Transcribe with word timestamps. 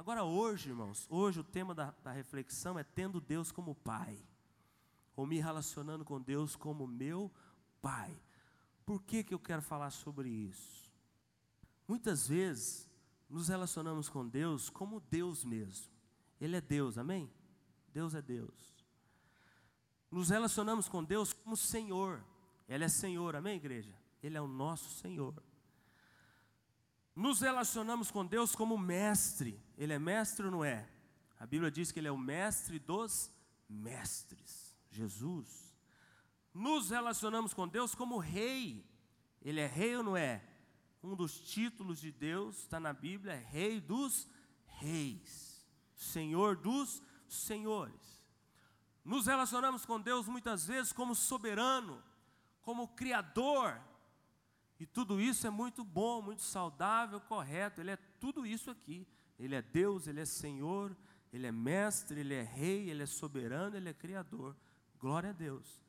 Agora, 0.00 0.24
hoje, 0.24 0.70
irmãos, 0.70 1.06
hoje 1.10 1.40
o 1.40 1.44
tema 1.44 1.74
da, 1.74 1.90
da 2.02 2.10
reflexão 2.10 2.78
é 2.78 2.82
tendo 2.82 3.20
Deus 3.20 3.52
como 3.52 3.74
Pai, 3.74 4.18
ou 5.14 5.26
me 5.26 5.38
relacionando 5.38 6.06
com 6.06 6.18
Deus 6.18 6.56
como 6.56 6.86
meu 6.86 7.30
Pai. 7.82 8.18
Por 8.86 9.02
que, 9.02 9.22
que 9.22 9.34
eu 9.34 9.38
quero 9.38 9.60
falar 9.60 9.90
sobre 9.90 10.30
isso? 10.30 10.90
Muitas 11.86 12.26
vezes 12.26 12.88
nos 13.28 13.48
relacionamos 13.48 14.08
com 14.08 14.26
Deus 14.26 14.70
como 14.70 15.00
Deus 15.00 15.44
mesmo. 15.44 15.92
Ele 16.40 16.56
é 16.56 16.62
Deus, 16.62 16.96
amém? 16.96 17.30
Deus 17.92 18.14
é 18.14 18.22
Deus. 18.22 18.86
Nos 20.10 20.30
relacionamos 20.30 20.88
com 20.88 21.04
Deus 21.04 21.34
como 21.34 21.58
Senhor. 21.58 22.24
Ele 22.66 22.84
é 22.84 22.88
Senhor, 22.88 23.36
amém, 23.36 23.56
igreja? 23.56 23.94
Ele 24.22 24.38
é 24.38 24.40
o 24.40 24.48
nosso 24.48 24.88
Senhor. 24.98 25.34
Nos 27.14 27.42
relacionamos 27.42 28.10
com 28.10 28.24
Deus 28.24 28.54
como 28.54 28.78
mestre. 28.78 29.60
Ele 29.80 29.94
é 29.94 29.98
mestre 29.98 30.44
ou 30.44 30.52
não 30.52 30.62
é? 30.62 30.86
A 31.38 31.46
Bíblia 31.46 31.70
diz 31.70 31.90
que 31.90 31.98
ele 31.98 32.06
é 32.06 32.12
o 32.12 32.18
mestre 32.18 32.78
dos 32.78 33.32
mestres. 33.66 34.76
Jesus. 34.90 35.74
Nos 36.52 36.90
relacionamos 36.90 37.54
com 37.54 37.66
Deus 37.66 37.94
como 37.94 38.18
rei. 38.18 38.86
Ele 39.40 39.58
é 39.58 39.66
rei 39.66 39.96
ou 39.96 40.02
não 40.02 40.14
é? 40.18 40.44
Um 41.02 41.16
dos 41.16 41.40
títulos 41.40 41.98
de 41.98 42.12
Deus 42.12 42.58
está 42.58 42.78
na 42.78 42.92
Bíblia, 42.92 43.32
é 43.32 43.38
Rei 43.38 43.80
dos 43.80 44.28
Reis, 44.66 45.66
Senhor 45.94 46.56
dos 46.56 47.02
Senhores. 47.26 48.22
Nos 49.02 49.26
relacionamos 49.26 49.86
com 49.86 49.98
Deus 49.98 50.28
muitas 50.28 50.66
vezes 50.66 50.92
como 50.92 51.14
soberano, 51.14 52.02
como 52.60 52.88
criador, 52.88 53.80
e 54.78 54.84
tudo 54.84 55.18
isso 55.18 55.46
é 55.46 55.50
muito 55.50 55.82
bom, 55.82 56.20
muito 56.20 56.42
saudável, 56.42 57.18
correto. 57.22 57.80
Ele 57.80 57.92
é 57.92 57.96
tudo 57.96 58.46
isso 58.46 58.70
aqui. 58.70 59.06
Ele 59.40 59.54
é 59.54 59.62
Deus, 59.62 60.06
ele 60.06 60.20
é 60.20 60.24
Senhor, 60.26 60.94
ele 61.32 61.46
é 61.46 61.52
mestre, 61.52 62.20
ele 62.20 62.34
é 62.34 62.42
rei, 62.42 62.90
ele 62.90 63.02
é 63.02 63.06
soberano, 63.06 63.74
ele 63.74 63.88
é 63.88 63.94
criador. 63.94 64.54
Glória 64.98 65.30
a 65.30 65.32
Deus. 65.32 65.82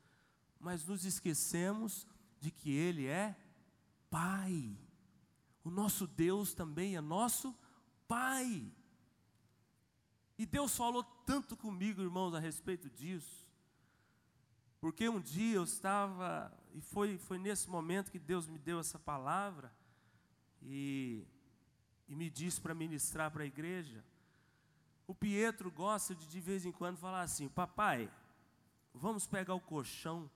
Mas 0.58 0.86
nos 0.86 1.04
esquecemos 1.04 2.06
de 2.40 2.50
que 2.50 2.72
ele 2.72 3.06
é 3.06 3.36
Pai. 4.10 4.76
O 5.62 5.70
nosso 5.70 6.06
Deus 6.06 6.54
também 6.54 6.96
é 6.96 7.00
nosso 7.00 7.54
Pai. 8.08 8.72
E 10.38 10.46
Deus 10.46 10.74
falou 10.74 11.04
tanto 11.26 11.54
comigo, 11.54 12.00
irmãos, 12.00 12.34
a 12.34 12.40
respeito 12.40 12.88
disso. 12.88 13.46
Porque 14.80 15.08
um 15.08 15.20
dia 15.20 15.56
eu 15.56 15.64
estava, 15.64 16.52
e 16.74 16.80
foi, 16.80 17.18
foi 17.18 17.38
nesse 17.38 17.68
momento 17.68 18.10
que 18.10 18.18
Deus 18.18 18.48
me 18.48 18.58
deu 18.58 18.80
essa 18.80 18.98
palavra, 18.98 19.72
e, 20.62 21.24
e 22.12 22.14
me 22.14 22.28
disse 22.28 22.60
para 22.60 22.74
ministrar 22.74 23.30
para 23.30 23.42
a 23.42 23.46
igreja. 23.46 24.04
O 25.06 25.14
Pietro 25.14 25.70
gosta 25.70 26.14
de 26.14 26.28
de 26.28 26.40
vez 26.40 26.66
em 26.66 26.70
quando 26.70 26.98
falar 26.98 27.22
assim: 27.22 27.48
Papai, 27.48 28.12
vamos 28.92 29.26
pegar 29.26 29.54
o 29.54 29.60
colchão, 29.60 30.30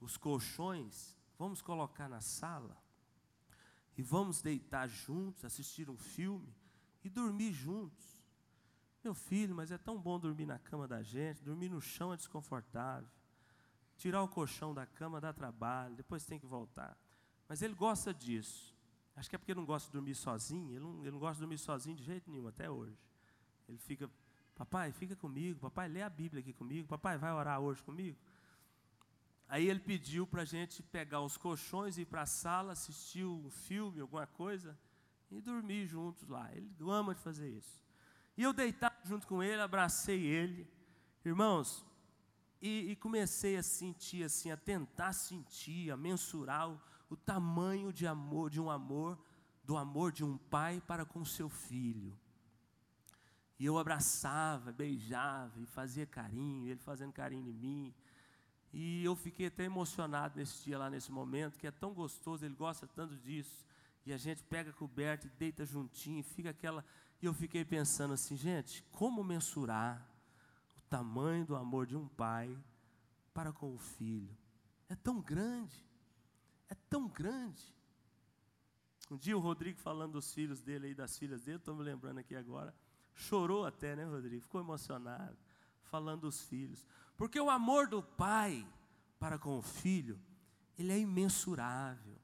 os 0.00 0.16
colchões, 0.16 1.16
vamos 1.38 1.62
colocar 1.62 2.08
na 2.08 2.20
sala, 2.20 2.76
e 3.96 4.02
vamos 4.02 4.42
deitar 4.42 4.88
juntos, 4.88 5.44
assistir 5.44 5.88
um 5.88 5.96
filme 5.96 6.52
e 7.04 7.08
dormir 7.08 7.52
juntos. 7.52 8.20
Meu 9.04 9.14
filho, 9.14 9.54
mas 9.54 9.70
é 9.70 9.78
tão 9.78 10.00
bom 10.00 10.18
dormir 10.18 10.46
na 10.46 10.58
cama 10.58 10.88
da 10.88 11.00
gente, 11.00 11.44
dormir 11.44 11.68
no 11.68 11.80
chão 11.80 12.12
é 12.12 12.16
desconfortável. 12.16 13.08
Tirar 13.96 14.20
o 14.20 14.28
colchão 14.28 14.74
da 14.74 14.84
cama 14.84 15.20
dá 15.20 15.32
trabalho, 15.32 15.94
depois 15.94 16.26
tem 16.26 16.40
que 16.40 16.46
voltar. 16.46 16.98
Mas 17.48 17.62
ele 17.62 17.74
gosta 17.74 18.12
disso. 18.12 18.69
Acho 19.20 19.28
que 19.28 19.36
é 19.36 19.38
porque 19.38 19.52
ele 19.52 19.60
não 19.60 19.66
gosta 19.66 19.86
de 19.86 19.92
dormir 19.92 20.14
sozinho. 20.14 20.70
Ele 20.70 20.80
não, 20.80 21.00
ele 21.02 21.10
não 21.10 21.18
gosta 21.18 21.34
de 21.34 21.40
dormir 21.40 21.58
sozinho 21.58 21.94
de 21.94 22.02
jeito 22.02 22.30
nenhum, 22.30 22.48
até 22.48 22.70
hoje. 22.70 22.96
Ele 23.68 23.76
fica, 23.76 24.10
papai, 24.56 24.92
fica 24.92 25.14
comigo. 25.14 25.60
Papai, 25.60 25.88
lê 25.88 26.00
a 26.00 26.08
Bíblia 26.08 26.40
aqui 26.40 26.54
comigo. 26.54 26.88
Papai, 26.88 27.18
vai 27.18 27.30
orar 27.30 27.60
hoje 27.60 27.82
comigo. 27.82 28.16
Aí 29.46 29.68
ele 29.68 29.78
pediu 29.78 30.26
para 30.26 30.40
a 30.40 30.44
gente 30.46 30.82
pegar 30.82 31.20
os 31.20 31.36
colchões 31.36 31.98
ir 31.98 32.06
para 32.06 32.22
a 32.22 32.26
sala, 32.26 32.72
assistir 32.72 33.26
um 33.26 33.50
filme, 33.50 34.00
alguma 34.00 34.26
coisa, 34.26 34.74
e 35.30 35.38
dormir 35.38 35.86
juntos 35.86 36.26
lá. 36.26 36.50
Ele 36.54 36.70
ama 36.80 37.14
de 37.14 37.20
fazer 37.20 37.50
isso. 37.50 37.78
E 38.38 38.42
eu 38.42 38.54
deitado 38.54 39.06
junto 39.06 39.26
com 39.26 39.42
ele, 39.42 39.60
abracei 39.60 40.24
ele. 40.24 40.66
Irmãos, 41.22 41.84
e, 42.62 42.92
e, 42.92 42.96
comecei 42.96 43.58
a 43.58 43.62
sentir 43.62 44.24
assim, 44.24 44.50
a 44.50 44.56
tentar 44.56 45.12
sentir, 45.12 45.90
a 45.90 45.96
mensurar 45.96 46.70
o, 46.70 46.80
o 47.10 47.16
tamanho 47.16 47.92
de 47.92 48.06
amor, 48.06 48.48
de 48.48 48.60
um 48.60 48.70
amor, 48.70 49.18
do 49.64 49.76
amor 49.76 50.12
de 50.12 50.24
um 50.24 50.38
pai 50.38 50.80
para 50.86 51.04
com 51.04 51.24
seu 51.24 51.50
filho. 51.50 52.16
E 53.58 53.66
eu 53.66 53.76
abraçava, 53.76 54.72
beijava 54.72 55.60
e 55.60 55.66
fazia 55.66 56.06
carinho, 56.06 56.68
ele 56.68 56.80
fazendo 56.80 57.12
carinho 57.12 57.46
em 57.50 57.52
mim. 57.52 57.94
E 58.72 59.04
eu 59.04 59.14
fiquei 59.14 59.48
até 59.48 59.64
emocionado 59.64 60.38
nesse 60.38 60.64
dia 60.64 60.78
lá, 60.78 60.88
nesse 60.88 61.12
momento, 61.12 61.58
que 61.58 61.66
é 61.66 61.70
tão 61.70 61.92
gostoso, 61.92 62.44
ele 62.44 62.54
gosta 62.54 62.86
tanto 62.86 63.14
disso. 63.16 63.66
E 64.06 64.12
a 64.14 64.16
gente 64.16 64.42
pega 64.44 64.70
a 64.70 64.72
coberta 64.72 65.26
e 65.26 65.30
deita 65.30 65.66
juntinho, 65.66 66.22
fica 66.22 66.48
aquela. 66.48 66.82
E 67.20 67.26
eu 67.26 67.34
fiquei 67.34 67.64
pensando 67.64 68.14
assim, 68.14 68.34
gente, 68.36 68.82
como 68.92 69.22
mensurar 69.22 70.08
tamanho 70.90 71.46
do 71.46 71.54
amor 71.54 71.86
de 71.86 71.96
um 71.96 72.08
pai 72.08 72.54
para 73.32 73.52
com 73.52 73.72
o 73.72 73.78
filho. 73.78 74.36
É 74.88 74.96
tão 74.96 75.20
grande, 75.20 75.86
é 76.70 76.74
tão 76.88 77.08
grande. 77.08 77.62
Um 79.10 79.16
dia 79.16 79.36
o 79.36 79.40
Rodrigo 79.40 79.78
falando 79.78 80.12
dos 80.12 80.32
filhos 80.32 80.62
dele 80.62 80.90
e 80.90 80.94
das 80.94 81.18
filhas 81.18 81.42
dele, 81.42 81.58
estou 81.58 81.74
me 81.74 81.82
lembrando 81.82 82.18
aqui 82.18 82.36
agora, 82.36 82.74
chorou 83.12 83.66
até, 83.66 83.96
né, 83.96 84.04
Rodrigo? 84.04 84.42
Ficou 84.42 84.60
emocionado, 84.60 85.36
falando 85.82 86.22
dos 86.22 86.42
filhos. 86.42 86.86
Porque 87.16 87.38
o 87.40 87.50
amor 87.50 87.88
do 87.88 88.02
pai 88.02 88.66
para 89.18 89.38
com 89.38 89.58
o 89.58 89.62
filho, 89.62 90.18
ele 90.78 90.92
é 90.92 90.98
imensurável. 90.98 92.16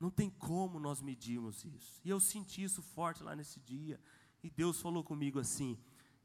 Não 0.00 0.10
tem 0.10 0.30
como 0.30 0.80
nós 0.80 1.00
medirmos 1.00 1.64
isso. 1.64 2.00
E 2.04 2.10
eu 2.10 2.18
senti 2.18 2.62
isso 2.62 2.82
forte 2.82 3.22
lá 3.22 3.36
nesse 3.36 3.60
dia. 3.60 4.00
E 4.42 4.50
Deus 4.50 4.80
falou 4.80 5.04
comigo 5.04 5.38
assim: 5.38 5.78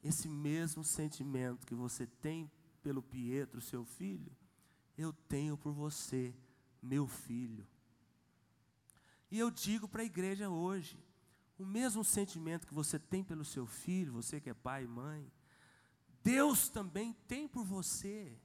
esse 0.04 0.28
mesmo 0.28 0.84
sentimento 0.84 1.68
que 1.68 1.76
você 1.76 2.08
tem 2.08 2.50
pelo 2.82 3.02
Pietro, 3.04 3.62
seu 3.62 3.86
filho, 3.86 4.32
eu 4.98 5.14
tenho 5.14 5.58
por 5.58 5.72
você, 5.74 6.34
meu 6.81 7.08
filho. 7.08 7.68
E 9.30 9.40
eu 9.40 9.50
digo 9.50 9.88
para 9.88 10.02
a 10.02 10.06
igreja 10.06 10.50
hoje, 10.50 10.97
o 11.58 11.66
mesmo 11.66 12.03
sentimento 12.03 12.68
que 12.68 12.74
você 12.74 12.97
tem 12.97 13.24
pelo 13.24 13.46
seu 13.46 13.66
filho, 13.66 14.14
você 14.14 14.42
que 14.42 14.50
é 14.50 14.53
pai 14.53 14.84
e 14.84 14.88
mãe, 14.88 15.31
Deus 16.24 16.69
também 16.69 17.14
tem 17.28 17.47
por 17.47 17.64
você. 17.64 18.38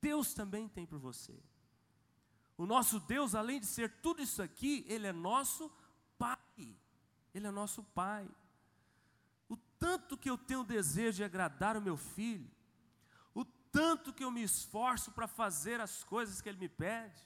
Deus 0.00 0.34
também 0.34 0.68
tem 0.68 0.84
por 0.84 0.98
você. 0.98 1.34
O 2.56 2.66
nosso 2.66 3.00
Deus, 3.00 3.34
além 3.34 3.60
de 3.60 3.66
ser 3.66 3.90
tudo 4.00 4.22
isso 4.22 4.42
aqui, 4.42 4.84
Ele 4.88 5.06
é 5.06 5.12
nosso 5.12 5.72
Pai. 6.18 6.38
Ele 7.32 7.46
é 7.46 7.50
nosso 7.50 7.82
Pai 7.82 8.30
tanto 9.84 10.16
que 10.16 10.30
eu 10.30 10.38
tenho 10.38 10.64
desejo 10.64 11.16
de 11.16 11.24
agradar 11.24 11.76
o 11.76 11.82
meu 11.82 11.94
filho, 11.94 12.46
o 12.46 12.53
tanto 13.74 14.12
que 14.12 14.22
eu 14.22 14.30
me 14.30 14.44
esforço 14.44 15.10
para 15.10 15.26
fazer 15.26 15.80
as 15.80 16.04
coisas 16.04 16.40
que 16.40 16.48
ele 16.48 16.58
me 16.58 16.68
pede, 16.68 17.20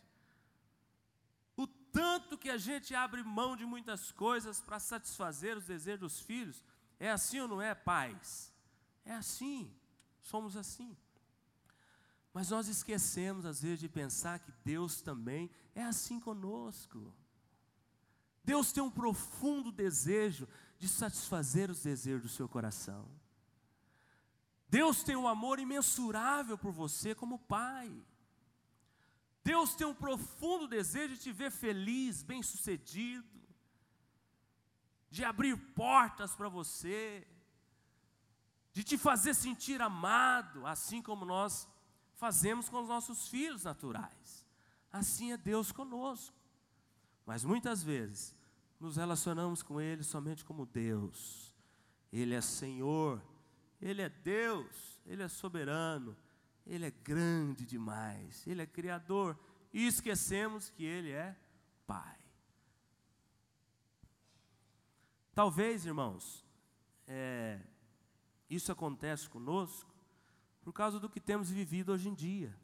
o 1.55 1.67
tanto 1.67 2.39
que 2.39 2.49
a 2.49 2.57
gente 2.57 2.95
abre 2.95 3.23
mão 3.23 3.55
de 3.55 3.67
muitas 3.67 4.11
coisas 4.11 4.59
para 4.59 4.79
satisfazer 4.81 5.59
os 5.59 5.67
desejos 5.67 6.01
dos 6.01 6.21
filhos. 6.21 6.65
É 6.99 7.11
assim 7.11 7.39
ou 7.41 7.49
não 7.49 7.61
é, 7.61 7.75
pais? 7.75 8.51
É 9.05 9.15
assim, 9.15 9.71
somos 10.23 10.57
assim. 10.57 10.97
Mas 12.33 12.49
nós 12.49 12.67
esquecemos, 12.67 13.45
às 13.45 13.61
vezes, 13.61 13.81
de 13.81 13.89
pensar 13.89 14.39
que 14.39 14.53
Deus 14.65 15.03
também 15.03 15.51
é 15.75 15.83
assim 15.83 16.19
conosco. 16.19 17.15
Deus 18.43 18.73
tem 18.73 18.83
um 18.83 18.91
profundo 18.91 19.71
desejo 19.71 20.49
de 20.79 20.89
satisfazer 20.89 21.71
os 21.71 21.83
desejos 21.83 22.23
do 22.23 22.29
seu 22.29 22.49
coração. 22.49 23.07
Deus 24.69 25.03
tem 25.03 25.17
um 25.17 25.27
amor 25.27 25.59
imensurável 25.59 26.59
por 26.59 26.73
você 26.73 27.15
como 27.15 27.39
pai. 27.39 27.91
Deus 29.43 29.75
tem 29.75 29.87
um 29.87 29.95
profundo 29.95 30.69
desejo 30.69 31.15
de 31.15 31.21
te 31.21 31.33
ver 31.33 31.51
feliz, 31.51 32.23
bem-sucedido, 32.23 33.27
de 35.11 35.25
abrir 35.25 35.57
portas 35.75 36.35
para 36.35 36.51
você, 36.51 37.27
de 38.75 38.85
te 38.85 38.99
fazer 38.99 39.35
sentir 39.35 39.81
amado, 39.81 40.67
assim 40.67 41.01
como 41.01 41.25
nós 41.25 41.67
fazemos 42.15 42.69
com 42.69 42.83
os 42.83 42.89
nossos 42.89 43.29
filhos 43.29 43.65
naturais. 43.65 44.47
Assim 44.93 45.33
é 45.33 45.37
Deus 45.37 45.73
conosco. 45.73 46.37
Mas 47.25 47.43
muitas 47.43 47.83
vezes 47.83 48.37
nos 48.79 48.97
relacionamos 48.97 49.63
com 49.63 49.81
Ele 49.81 50.03
somente 50.03 50.45
como 50.45 50.67
Deus. 50.67 51.55
Ele 52.13 52.35
é 52.35 52.41
Senhor, 52.41 53.23
Ele 53.81 54.03
é 54.03 54.09
Deus, 54.09 55.01
Ele 55.07 55.23
é 55.23 55.29
soberano, 55.29 56.17
Ele 56.67 56.87
é 56.87 56.91
grande 56.91 57.65
demais, 57.65 58.47
Ele 58.47 58.63
é 58.63 58.67
Criador, 58.67 59.39
e 59.73 59.87
esquecemos 59.87 60.71
que 60.71 60.85
Ele 60.85 61.13
é 61.13 61.37
Pai. 61.87 62.19
Talvez, 65.35 65.87
irmãos, 65.87 66.45
é, 67.07 67.61
isso 68.51 68.73
acontece 68.73 69.29
conosco 69.29 69.89
por 70.63 70.73
causa 70.73 70.99
do 70.99 71.09
que 71.09 71.21
temos 71.21 71.49
vivido 71.49 71.93
hoje 71.93 72.09
em 72.09 72.15
dia. 72.15 72.55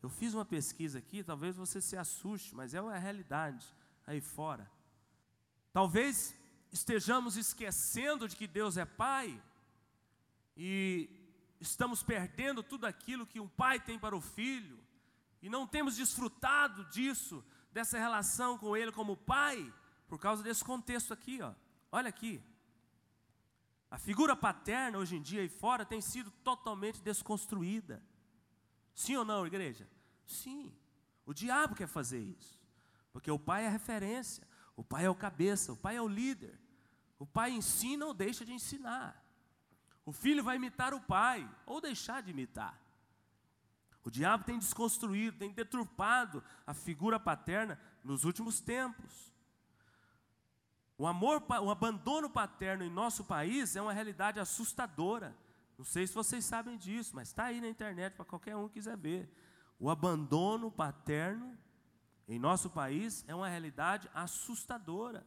Eu 0.00 0.08
fiz 0.08 0.32
uma 0.32 0.44
pesquisa 0.44 0.98
aqui, 0.98 1.24
talvez 1.24 1.56
você 1.56 1.80
se 1.80 1.96
assuste, 1.96 2.54
mas 2.54 2.72
é 2.72 2.80
uma 2.80 2.96
realidade 2.96 3.66
aí 4.06 4.20
fora. 4.20 4.70
Talvez 5.72 6.34
estejamos 6.70 7.36
esquecendo 7.36 8.28
de 8.28 8.36
que 8.36 8.46
Deus 8.46 8.76
é 8.76 8.84
Pai 8.84 9.42
e 10.56 11.08
estamos 11.60 12.02
perdendo 12.02 12.62
tudo 12.62 12.86
aquilo 12.86 13.26
que 13.26 13.40
um 13.40 13.48
pai 13.48 13.80
tem 13.80 13.98
para 13.98 14.16
o 14.16 14.20
filho 14.20 14.78
e 15.42 15.48
não 15.48 15.66
temos 15.66 15.96
desfrutado 15.96 16.84
disso, 16.86 17.44
dessa 17.72 17.98
relação 17.98 18.56
com 18.56 18.76
Ele 18.76 18.92
como 18.92 19.16
Pai, 19.16 19.72
por 20.08 20.18
causa 20.18 20.42
desse 20.42 20.64
contexto 20.64 21.12
aqui, 21.12 21.42
ó. 21.42 21.52
Olha 21.90 22.08
aqui. 22.08 22.42
A 23.90 23.98
figura 23.98 24.34
paterna 24.34 24.98
hoje 24.98 25.16
em 25.16 25.22
dia 25.22 25.42
aí 25.42 25.48
fora 25.48 25.84
tem 25.84 26.00
sido 26.00 26.30
totalmente 26.30 27.02
desconstruída. 27.02 28.02
Sim 28.94 29.16
ou 29.16 29.24
não, 29.24 29.46
igreja? 29.46 29.88
Sim. 30.26 30.74
O 31.26 31.32
diabo 31.32 31.74
quer 31.74 31.86
fazer 31.86 32.20
isso. 32.20 32.58
Porque 33.12 33.30
o 33.30 33.38
pai 33.38 33.64
é 33.64 33.68
a 33.68 33.70
referência, 33.70 34.46
o 34.74 34.82
pai 34.82 35.04
é 35.04 35.10
o 35.10 35.14
cabeça, 35.14 35.72
o 35.72 35.76
pai 35.76 35.96
é 35.96 36.02
o 36.02 36.08
líder. 36.08 36.58
O 37.18 37.26
pai 37.26 37.52
ensina 37.52 38.06
ou 38.06 38.12
deixa 38.12 38.44
de 38.44 38.52
ensinar. 38.52 39.23
O 40.04 40.12
filho 40.12 40.44
vai 40.44 40.56
imitar 40.56 40.92
o 40.92 41.00
pai 41.00 41.48
ou 41.64 41.80
deixar 41.80 42.22
de 42.22 42.30
imitar. 42.30 42.78
O 44.04 44.10
diabo 44.10 44.44
tem 44.44 44.58
desconstruído, 44.58 45.38
tem 45.38 45.50
deturpado 45.50 46.44
a 46.66 46.74
figura 46.74 47.18
paterna 47.18 47.80
nos 48.02 48.24
últimos 48.24 48.60
tempos. 48.60 49.32
O 50.98 51.06
amor, 51.06 51.42
o 51.62 51.70
abandono 51.70 52.28
paterno 52.28 52.84
em 52.84 52.90
nosso 52.90 53.24
país 53.24 53.74
é 53.74 53.82
uma 53.82 53.94
realidade 53.94 54.38
assustadora. 54.38 55.34
Não 55.78 55.84
sei 55.84 56.06
se 56.06 56.14
vocês 56.14 56.44
sabem 56.44 56.76
disso, 56.76 57.16
mas 57.16 57.28
está 57.28 57.44
aí 57.44 57.60
na 57.60 57.68
internet 57.68 58.14
para 58.14 58.26
qualquer 58.26 58.54
um 58.54 58.68
que 58.68 58.74
quiser 58.74 58.96
ver. 58.96 59.28
O 59.80 59.90
abandono 59.90 60.70
paterno 60.70 61.58
em 62.28 62.38
nosso 62.38 62.70
país 62.70 63.24
é 63.26 63.34
uma 63.34 63.48
realidade 63.48 64.08
assustadora. 64.14 65.26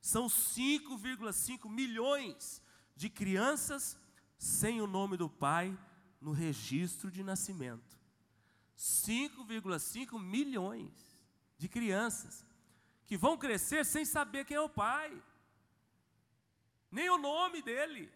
São 0.00 0.26
5,5 0.26 1.68
milhões 1.68 2.62
de 2.94 3.08
crianças 3.08 3.98
sem 4.38 4.80
o 4.80 4.86
nome 4.86 5.16
do 5.16 5.28
pai 5.28 5.76
no 6.20 6.32
registro 6.32 7.10
de 7.10 7.22
nascimento. 7.22 7.98
5,5 8.76 10.20
milhões 10.20 10.92
de 11.56 11.68
crianças 11.68 12.44
que 13.04 13.16
vão 13.16 13.36
crescer 13.36 13.84
sem 13.84 14.04
saber 14.04 14.44
quem 14.44 14.56
é 14.56 14.60
o 14.60 14.68
pai, 14.68 15.22
nem 16.90 17.10
o 17.10 17.18
nome 17.18 17.62
dele, 17.62 18.10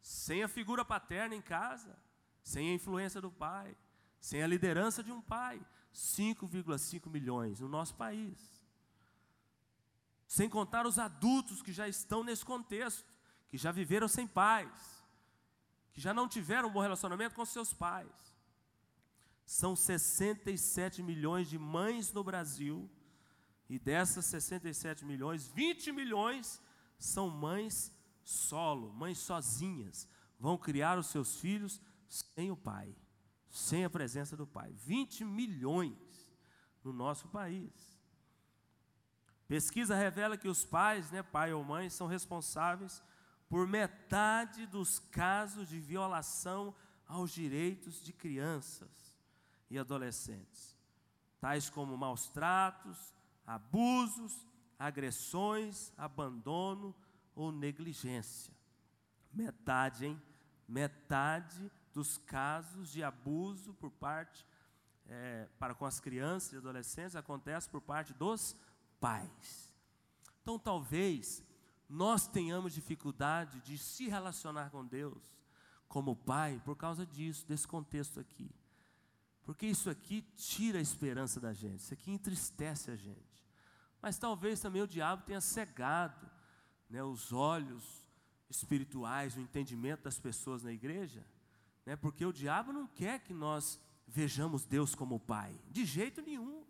sem 0.00 0.42
a 0.42 0.48
figura 0.48 0.84
paterna 0.84 1.34
em 1.34 1.42
casa, 1.42 1.96
sem 2.42 2.70
a 2.70 2.74
influência 2.74 3.20
do 3.20 3.30
pai, 3.30 3.76
sem 4.20 4.42
a 4.42 4.46
liderança 4.46 5.02
de 5.02 5.12
um 5.12 5.20
pai. 5.20 5.64
5,5 5.94 7.10
milhões 7.10 7.60
no 7.60 7.68
nosso 7.68 7.94
país. 7.94 8.62
Sem 10.26 10.48
contar 10.48 10.86
os 10.86 10.98
adultos 10.98 11.60
que 11.60 11.72
já 11.72 11.86
estão 11.86 12.24
nesse 12.24 12.44
contexto, 12.44 13.11
que 13.52 13.58
já 13.58 13.70
viveram 13.70 14.08
sem 14.08 14.26
pais, 14.26 15.04
que 15.92 16.00
já 16.00 16.14
não 16.14 16.26
tiveram 16.26 16.70
um 16.70 16.72
bom 16.72 16.80
relacionamento 16.80 17.34
com 17.34 17.44
seus 17.44 17.74
pais. 17.74 18.10
São 19.44 19.76
67 19.76 21.02
milhões 21.02 21.50
de 21.50 21.58
mães 21.58 22.10
no 22.14 22.24
Brasil 22.24 22.90
e 23.68 23.78
dessas 23.78 24.24
67 24.24 25.04
milhões, 25.04 25.48
20 25.48 25.92
milhões 25.92 26.62
são 26.98 27.28
mães 27.28 27.92
solo, 28.24 28.90
mães 28.90 29.18
sozinhas. 29.18 30.08
Vão 30.40 30.56
criar 30.56 30.98
os 30.98 31.08
seus 31.08 31.36
filhos 31.36 31.78
sem 32.08 32.50
o 32.50 32.56
pai, 32.56 32.96
sem 33.50 33.84
a 33.84 33.90
presença 33.90 34.34
do 34.34 34.46
pai. 34.46 34.72
20 34.72 35.26
milhões 35.26 36.26
no 36.82 36.90
nosso 36.90 37.28
país. 37.28 37.70
Pesquisa 39.46 39.94
revela 39.94 40.38
que 40.38 40.48
os 40.48 40.64
pais, 40.64 41.10
né, 41.10 41.22
pai 41.22 41.52
ou 41.52 41.62
mãe, 41.62 41.90
são 41.90 42.06
responsáveis 42.06 43.02
por 43.52 43.68
metade 43.68 44.64
dos 44.64 44.98
casos 44.98 45.68
de 45.68 45.78
violação 45.78 46.74
aos 47.06 47.32
direitos 47.32 48.02
de 48.02 48.10
crianças 48.10 48.88
e 49.68 49.78
adolescentes, 49.78 50.74
tais 51.38 51.68
como 51.68 51.94
maus 51.94 52.30
tratos, 52.30 53.12
abusos, 53.46 54.46
agressões, 54.78 55.92
abandono 55.98 56.96
ou 57.34 57.52
negligência. 57.52 58.54
Metade, 59.30 60.06
hein? 60.06 60.22
Metade 60.66 61.70
dos 61.92 62.16
casos 62.16 62.90
de 62.90 63.04
abuso 63.04 63.74
por 63.74 63.90
parte 63.90 64.46
é, 65.06 65.46
para 65.58 65.74
com 65.74 65.84
as 65.84 66.00
crianças 66.00 66.54
e 66.54 66.56
adolescentes 66.56 67.16
acontece 67.16 67.68
por 67.68 67.82
parte 67.82 68.14
dos 68.14 68.56
pais. 68.98 69.74
Então, 70.40 70.58
talvez 70.58 71.44
nós 71.92 72.26
tenhamos 72.26 72.72
dificuldade 72.72 73.60
de 73.60 73.76
se 73.76 74.08
relacionar 74.08 74.70
com 74.70 74.82
Deus 74.82 75.22
como 75.86 76.16
pai 76.16 76.58
por 76.64 76.74
causa 76.74 77.04
disso, 77.04 77.46
desse 77.46 77.68
contexto 77.68 78.18
aqui. 78.18 78.50
Porque 79.44 79.66
isso 79.66 79.90
aqui 79.90 80.22
tira 80.34 80.78
a 80.78 80.82
esperança 80.82 81.38
da 81.38 81.52
gente, 81.52 81.80
isso 81.80 81.92
aqui 81.92 82.10
entristece 82.10 82.90
a 82.90 82.96
gente. 82.96 83.44
Mas 84.00 84.16
talvez 84.16 84.58
também 84.58 84.80
o 84.80 84.86
diabo 84.86 85.24
tenha 85.24 85.40
cegado 85.42 86.30
né, 86.88 87.04
os 87.04 87.30
olhos 87.30 87.84
espirituais, 88.48 89.36
o 89.36 89.40
entendimento 89.40 90.04
das 90.04 90.18
pessoas 90.18 90.62
na 90.62 90.72
igreja, 90.72 91.22
né, 91.84 91.94
porque 91.94 92.24
o 92.24 92.32
diabo 92.32 92.72
não 92.72 92.86
quer 92.86 93.20
que 93.20 93.34
nós 93.34 93.78
vejamos 94.06 94.64
Deus 94.64 94.94
como 94.94 95.20
Pai, 95.20 95.54
de 95.70 95.84
jeito 95.84 96.22
nenhum. 96.22 96.64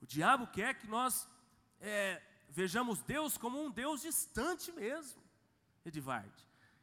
O 0.00 0.06
diabo 0.06 0.46
quer 0.46 0.78
que 0.78 0.86
nós 0.86 1.28
é, 1.80 2.22
vejamos 2.48 3.02
Deus 3.02 3.36
como 3.36 3.62
um 3.62 3.70
Deus 3.70 4.02
distante 4.02 4.72
mesmo, 4.72 5.22
Edvard, 5.84 6.32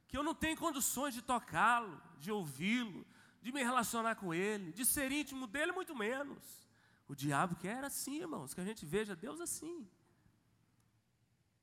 que 0.08 0.18
eu 0.18 0.24
não 0.24 0.36
tenho 0.36 0.58
condições 0.58 1.14
de 1.14 1.22
tocá-lo, 1.22 2.02
de 2.20 2.32
ouvi-lo, 2.32 3.06
de 3.42 3.52
me 3.52 3.64
relacionar 3.64 4.16
com 4.16 4.34
Ele, 4.34 4.72
de 4.72 4.86
ser 4.86 5.12
íntimo 5.12 5.48
dele, 5.48 5.72
muito 5.72 5.96
menos. 5.96 6.68
O 7.08 7.16
diabo 7.16 7.56
quer 7.56 7.84
assim, 7.84 8.22
irmãos, 8.22 8.54
que 8.54 8.62
a 8.62 8.66
gente 8.66 8.86
veja 8.86 9.16
Deus 9.16 9.42
assim. 9.42 9.88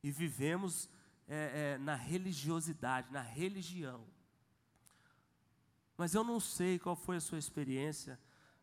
E 0.03 0.11
vivemos 0.11 0.89
é, 1.27 1.75
é, 1.75 1.79
na 1.79 1.95
religiosidade, 1.95 3.11
na 3.13 3.23
religião. 3.23 4.07
Mas 5.97 6.15
eu 6.15 6.25
não 6.25 6.41
sei 6.41 6.79
qual 6.79 6.97
foi 6.97 7.17
a 7.17 7.21
sua 7.21 7.39
experiência 7.39 8.19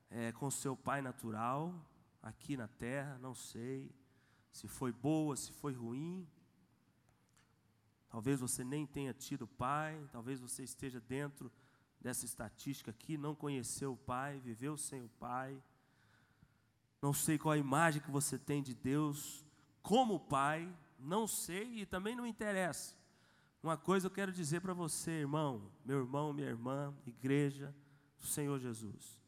é, 0.10 0.32
com 0.32 0.50
seu 0.50 0.76
pai 0.76 1.02
natural, 1.02 1.74
aqui 2.22 2.58
na 2.58 2.68
terra, 2.68 3.18
não 3.20 3.34
sei. 3.34 3.90
Se 4.58 4.68
foi 4.68 4.92
boa, 4.92 5.36
se 5.36 5.52
foi 5.52 5.72
ruim. 5.72 6.28
Talvez 8.10 8.40
você 8.40 8.64
nem 8.64 8.88
tenha 8.88 9.14
tido 9.14 9.46
pai, 9.46 10.10
talvez 10.12 10.40
você 10.40 10.64
esteja 10.64 11.00
dentro 11.00 11.52
dessa 12.02 12.26
estatística 12.26 12.90
aqui, 12.90 13.20
não 13.20 13.36
conheceu 13.36 13.94
o 13.94 13.98
pai, 13.98 14.40
viveu 14.40 14.76
sem 14.76 15.04
o 15.04 15.10
pai. 15.10 15.62
Não 17.00 17.14
sei 17.14 17.38
qual 17.38 17.52
a 17.52 17.58
imagem 17.58 18.02
que 18.02 18.10
você 18.10 18.40
tem 18.40 18.64
de 18.64 18.74
Deus 18.74 19.46
como 19.84 20.20
Pai, 20.20 20.76
não 20.98 21.28
sei 21.28 21.82
e 21.82 21.86
também 21.86 22.16
não 22.16 22.26
interessa. 22.26 22.96
Uma 23.62 23.78
coisa 23.78 24.08
eu 24.08 24.12
quero 24.12 24.32
dizer 24.32 24.60
para 24.62 24.74
você, 24.74 25.12
irmão, 25.12 25.72
meu 25.86 26.00
irmão, 26.00 26.34
minha 26.34 26.48
irmã, 26.48 26.98
igreja 27.06 27.76
do 28.18 28.26
Senhor 28.26 28.58
Jesus. 28.58 29.20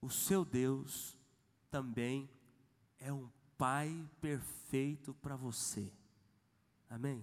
O 0.00 0.10
seu 0.10 0.44
Deus 0.44 1.16
também 1.70 2.28
é 2.98 3.12
um 3.12 3.30
Pai 3.60 4.08
perfeito 4.22 5.12
para 5.12 5.36
você. 5.36 5.92
Amém? 6.88 7.22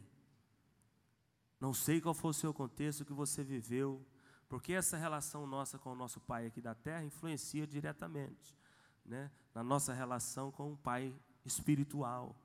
Não 1.60 1.74
sei 1.74 2.00
qual 2.00 2.14
foi 2.14 2.30
o 2.30 2.34
seu 2.34 2.54
contexto 2.54 3.04
que 3.04 3.12
você 3.12 3.44
viveu, 3.44 4.06
porque 4.48 4.72
essa 4.72 4.98
relação 4.98 5.48
nossa 5.48 5.80
com 5.80 5.92
o 5.92 5.96
nosso 5.96 6.20
Pai 6.20 6.46
aqui 6.46 6.62
da 6.62 6.76
terra 6.76 7.04
influencia 7.04 7.66
diretamente 7.66 8.56
né, 9.04 9.32
na 9.56 9.64
nossa 9.64 9.96
relação 9.96 10.52
com 10.52 10.74
o 10.74 10.78
pai 10.78 11.12
espiritual. 11.44 12.36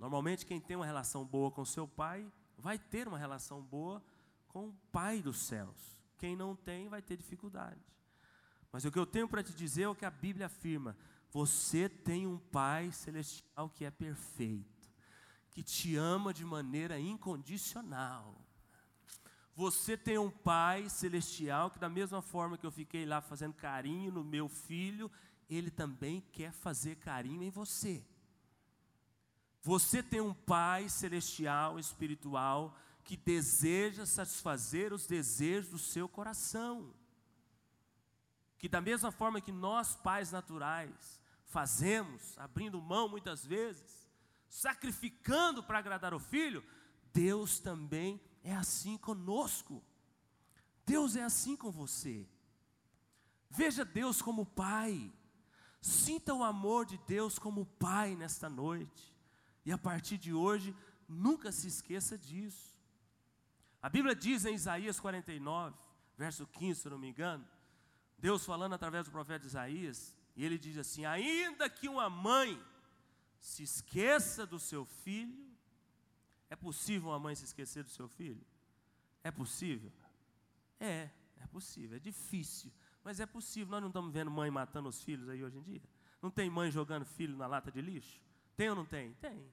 Normalmente, 0.00 0.44
quem 0.44 0.60
tem 0.60 0.74
uma 0.74 0.86
relação 0.86 1.24
boa 1.24 1.48
com 1.48 1.64
seu 1.64 1.86
pai, 1.86 2.26
vai 2.58 2.76
ter 2.76 3.06
uma 3.06 3.18
relação 3.18 3.62
boa 3.62 4.02
com 4.48 4.70
o 4.70 4.74
pai 4.90 5.22
dos 5.22 5.38
céus. 5.38 5.96
Quem 6.18 6.34
não 6.34 6.56
tem, 6.56 6.88
vai 6.88 7.00
ter 7.00 7.16
dificuldade. 7.16 7.80
Mas 8.72 8.84
o 8.84 8.90
que 8.90 8.98
eu 8.98 9.06
tenho 9.06 9.28
para 9.28 9.44
te 9.44 9.52
dizer 9.52 9.82
é 9.82 9.88
o 9.88 9.94
que 9.94 10.04
a 10.04 10.10
Bíblia 10.10 10.46
afirma: 10.46 10.96
você 11.32 11.88
tem 11.88 12.26
um 12.26 12.38
pai 12.38 12.92
celestial 12.92 13.70
que 13.70 13.86
é 13.86 13.90
perfeito, 13.90 14.90
que 15.50 15.62
te 15.62 15.96
ama 15.96 16.32
de 16.32 16.44
maneira 16.44 17.00
incondicional. 17.00 18.38
Você 19.54 19.96
tem 19.96 20.18
um 20.18 20.30
pai 20.30 20.90
celestial 20.90 21.70
que, 21.70 21.78
da 21.78 21.88
mesma 21.88 22.20
forma 22.20 22.58
que 22.58 22.66
eu 22.66 22.70
fiquei 22.70 23.06
lá 23.06 23.22
fazendo 23.22 23.54
carinho 23.54 24.12
no 24.12 24.22
meu 24.22 24.46
filho, 24.46 25.10
ele 25.48 25.70
também 25.70 26.20
quer 26.32 26.52
fazer 26.52 26.96
carinho 26.96 27.42
em 27.42 27.50
você. 27.50 28.04
Você 29.62 30.02
tem 30.02 30.20
um 30.20 30.34
Pai 30.34 30.88
celestial, 30.88 31.78
espiritual, 31.78 32.76
que 33.04 33.16
deseja 33.16 34.04
satisfazer 34.04 34.92
os 34.92 35.06
desejos 35.06 35.70
do 35.70 35.78
seu 35.78 36.08
coração. 36.08 36.92
Que 38.58 38.68
da 38.68 38.80
mesma 38.80 39.12
forma 39.12 39.40
que 39.40 39.52
nós, 39.52 39.94
pais 39.94 40.32
naturais, 40.32 41.21
fazemos, 41.52 42.36
abrindo 42.38 42.80
mão 42.80 43.08
muitas 43.08 43.44
vezes, 43.44 44.08
sacrificando 44.48 45.62
para 45.62 45.78
agradar 45.78 46.14
o 46.14 46.18
filho, 46.18 46.64
Deus 47.12 47.60
também 47.60 48.20
é 48.42 48.54
assim 48.54 48.96
conosco. 48.96 49.84
Deus 50.84 51.14
é 51.14 51.22
assim 51.22 51.54
com 51.54 51.70
você. 51.70 52.26
Veja 53.50 53.84
Deus 53.84 54.22
como 54.22 54.46
Pai. 54.46 55.12
Sinta 55.80 56.32
o 56.32 56.42
amor 56.42 56.86
de 56.86 56.96
Deus 57.06 57.38
como 57.38 57.66
Pai 57.66 58.16
nesta 58.16 58.48
noite. 58.48 59.14
E 59.64 59.70
a 59.70 59.78
partir 59.78 60.16
de 60.16 60.32
hoje, 60.32 60.74
nunca 61.06 61.52
se 61.52 61.68
esqueça 61.68 62.16
disso. 62.16 62.72
A 63.80 63.88
Bíblia 63.88 64.14
diz 64.14 64.44
em 64.46 64.54
Isaías 64.54 64.98
49, 64.98 65.76
verso 66.16 66.46
15, 66.46 66.80
se 66.80 66.88
não 66.88 66.98
me 66.98 67.10
engano, 67.10 67.46
Deus 68.16 68.44
falando 68.44 68.74
através 68.74 69.04
do 69.04 69.10
profeta 69.10 69.46
Isaías, 69.46 70.16
e 70.34 70.44
ele 70.44 70.58
diz 70.58 70.76
assim: 70.78 71.04
Ainda 71.04 71.68
que 71.68 71.88
uma 71.88 72.08
mãe 72.08 72.62
se 73.40 73.62
esqueça 73.62 74.46
do 74.46 74.58
seu 74.58 74.84
filho, 74.84 75.52
é 76.48 76.56
possível 76.56 77.10
uma 77.10 77.18
mãe 77.18 77.34
se 77.34 77.44
esquecer 77.44 77.82
do 77.82 77.90
seu 77.90 78.08
filho? 78.08 78.44
É 79.22 79.30
possível? 79.30 79.92
É, 80.78 81.10
é 81.40 81.46
possível, 81.46 81.96
é 81.96 82.00
difícil, 82.00 82.72
mas 83.04 83.20
é 83.20 83.26
possível. 83.26 83.70
Nós 83.70 83.80
não 83.80 83.88
estamos 83.88 84.12
vendo 84.12 84.30
mãe 84.30 84.50
matando 84.50 84.88
os 84.88 85.02
filhos 85.02 85.28
aí 85.28 85.42
hoje 85.42 85.58
em 85.58 85.62
dia? 85.62 85.82
Não 86.20 86.30
tem 86.30 86.48
mãe 86.48 86.70
jogando 86.70 87.04
filho 87.04 87.36
na 87.36 87.46
lata 87.46 87.70
de 87.70 87.80
lixo? 87.80 88.20
Tem 88.56 88.68
ou 88.70 88.76
não 88.76 88.84
tem? 88.84 89.12
Tem. 89.14 89.52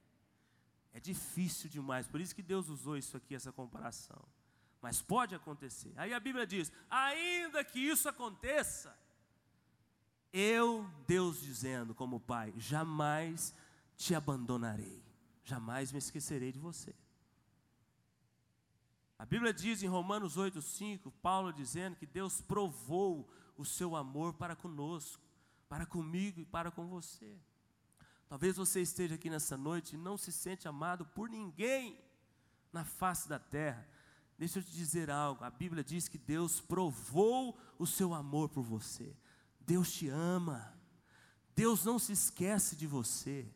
É 0.92 1.00
difícil 1.00 1.70
demais, 1.70 2.06
por 2.06 2.20
isso 2.20 2.34
que 2.34 2.42
Deus 2.42 2.68
usou 2.68 2.96
isso 2.96 3.16
aqui, 3.16 3.34
essa 3.34 3.52
comparação. 3.52 4.20
Mas 4.82 5.00
pode 5.02 5.34
acontecer. 5.34 5.92
Aí 5.96 6.12
a 6.12 6.20
Bíblia 6.20 6.46
diz: 6.46 6.72
ainda 6.88 7.62
que 7.62 7.78
isso 7.78 8.08
aconteça, 8.08 8.96
eu, 10.32 10.88
Deus 11.06 11.40
dizendo 11.40 11.94
como 11.94 12.20
Pai, 12.20 12.52
jamais 12.56 13.54
te 13.96 14.14
abandonarei, 14.14 15.02
jamais 15.44 15.92
me 15.92 15.98
esquecerei 15.98 16.52
de 16.52 16.58
você. 16.58 16.94
A 19.18 19.26
Bíblia 19.26 19.52
diz 19.52 19.82
em 19.82 19.86
Romanos 19.86 20.38
8,5, 20.38 21.12
Paulo 21.20 21.52
dizendo 21.52 21.96
que 21.96 22.06
Deus 22.06 22.40
provou 22.40 23.30
o 23.56 23.64
seu 23.64 23.94
amor 23.94 24.32
para 24.32 24.56
conosco, 24.56 25.22
para 25.68 25.84
comigo 25.84 26.40
e 26.40 26.46
para 26.46 26.70
com 26.70 26.86
você. 26.86 27.36
Talvez 28.30 28.56
você 28.56 28.80
esteja 28.80 29.16
aqui 29.16 29.28
nessa 29.28 29.56
noite 29.56 29.94
e 29.94 29.98
não 29.98 30.16
se 30.16 30.32
sente 30.32 30.66
amado 30.66 31.04
por 31.04 31.28
ninguém 31.28 31.98
na 32.72 32.84
face 32.84 33.28
da 33.28 33.38
terra. 33.38 33.86
Deixa 34.38 34.58
eu 34.58 34.62
te 34.62 34.72
dizer 34.72 35.10
algo. 35.10 35.44
A 35.44 35.50
Bíblia 35.50 35.84
diz 35.84 36.08
que 36.08 36.16
Deus 36.16 36.60
provou 36.60 37.60
o 37.78 37.86
seu 37.86 38.14
amor 38.14 38.48
por 38.48 38.62
você. 38.62 39.14
Deus 39.60 39.92
te 39.92 40.08
ama. 40.08 40.74
Deus 41.54 41.84
não 41.84 41.98
se 41.98 42.12
esquece 42.12 42.76
de 42.76 42.86
você. 42.86 43.52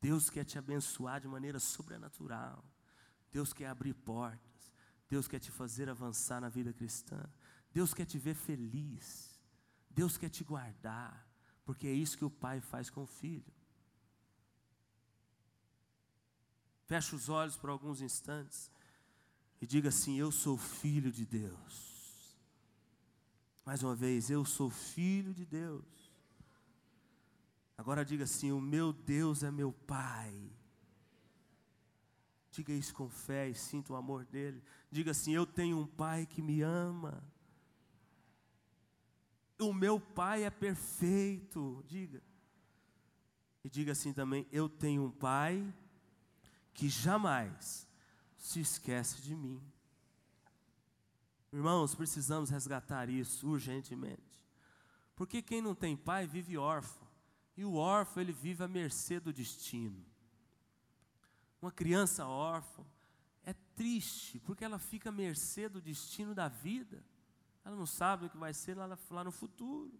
Deus 0.00 0.30
quer 0.30 0.44
te 0.44 0.58
abençoar 0.58 1.20
de 1.20 1.28
maneira 1.28 1.60
sobrenatural. 1.60 2.64
Deus 3.30 3.52
quer 3.52 3.66
abrir 3.66 3.94
portas. 3.94 4.72
Deus 5.08 5.28
quer 5.28 5.38
te 5.38 5.50
fazer 5.50 5.88
avançar 5.88 6.40
na 6.40 6.48
vida 6.48 6.72
cristã. 6.72 7.22
Deus 7.72 7.92
quer 7.92 8.06
te 8.06 8.18
ver 8.18 8.34
feliz. 8.34 9.40
Deus 9.90 10.16
quer 10.16 10.28
te 10.28 10.42
guardar 10.42 11.32
porque 11.64 11.86
é 11.86 11.92
isso 11.92 12.18
que 12.18 12.24
o 12.24 12.30
pai 12.30 12.60
faz 12.60 12.90
com 12.90 13.02
o 13.02 13.06
filho. 13.06 13.52
Feche 16.86 17.14
os 17.14 17.28
olhos 17.28 17.56
por 17.56 17.70
alguns 17.70 18.00
instantes 18.00 18.70
e 19.60 19.66
diga 19.66 19.88
assim: 19.88 20.18
Eu 20.18 20.32
sou 20.32 20.58
filho 20.58 21.12
de 21.12 21.24
Deus. 21.24 21.91
Mais 23.64 23.82
uma 23.82 23.94
vez, 23.94 24.30
eu 24.30 24.44
sou 24.44 24.70
filho 24.70 25.32
de 25.32 25.46
Deus. 25.46 26.12
Agora 27.76 28.04
diga 28.04 28.24
assim: 28.24 28.52
O 28.52 28.60
meu 28.60 28.92
Deus 28.92 29.42
é 29.42 29.50
meu 29.50 29.72
Pai. 29.72 30.50
Diga 32.50 32.72
isso 32.72 32.94
com 32.94 33.08
fé 33.08 33.48
e 33.48 33.54
sinta 33.54 33.92
o 33.92 33.96
amor 33.96 34.24
dele. 34.24 34.62
Diga 34.90 35.12
assim: 35.12 35.32
Eu 35.32 35.46
tenho 35.46 35.78
um 35.78 35.86
Pai 35.86 36.26
que 36.26 36.42
me 36.42 36.60
ama 36.60 37.22
o 39.62 39.72
meu 39.72 40.00
pai 40.00 40.44
é 40.44 40.50
perfeito. 40.50 41.82
Diga. 41.86 42.22
E 43.64 43.70
diga 43.70 43.92
assim 43.92 44.12
também: 44.12 44.46
eu 44.50 44.68
tenho 44.68 45.04
um 45.04 45.10
pai 45.10 45.72
que 46.74 46.88
jamais 46.88 47.88
se 48.36 48.60
esquece 48.60 49.22
de 49.22 49.34
mim. 49.34 49.62
Irmãos, 51.52 51.94
precisamos 51.94 52.48
resgatar 52.48 53.10
isso 53.10 53.46
urgentemente. 53.46 54.42
Porque 55.14 55.42
quem 55.42 55.60
não 55.60 55.74
tem 55.74 55.94
pai 55.94 56.26
vive 56.26 56.56
órfão. 56.56 57.06
E 57.54 57.64
o 57.64 57.74
órfão, 57.74 58.22
ele 58.22 58.32
vive 58.32 58.64
à 58.64 58.68
mercê 58.68 59.20
do 59.20 59.32
destino. 59.32 60.02
Uma 61.60 61.70
criança 61.70 62.26
órfã 62.26 62.82
é 63.44 63.52
triste, 63.76 64.40
porque 64.40 64.64
ela 64.64 64.78
fica 64.78 65.10
à 65.10 65.12
mercê 65.12 65.68
do 65.68 65.80
destino 65.80 66.34
da 66.34 66.48
vida. 66.48 67.04
Ela 67.64 67.76
não 67.76 67.86
sabe 67.86 68.26
o 68.26 68.30
que 68.30 68.38
vai 68.38 68.54
ser 68.54 68.76
lá, 68.76 68.98
lá 69.10 69.24
no 69.24 69.30
futuro. 69.30 69.92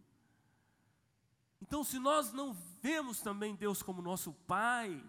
Então, 1.61 1.85
se 1.85 1.99
nós 1.99 2.32
não 2.32 2.54
vemos 2.80 3.21
também 3.21 3.54
Deus 3.54 3.82
como 3.82 4.00
nosso 4.00 4.32
Pai, 4.32 5.04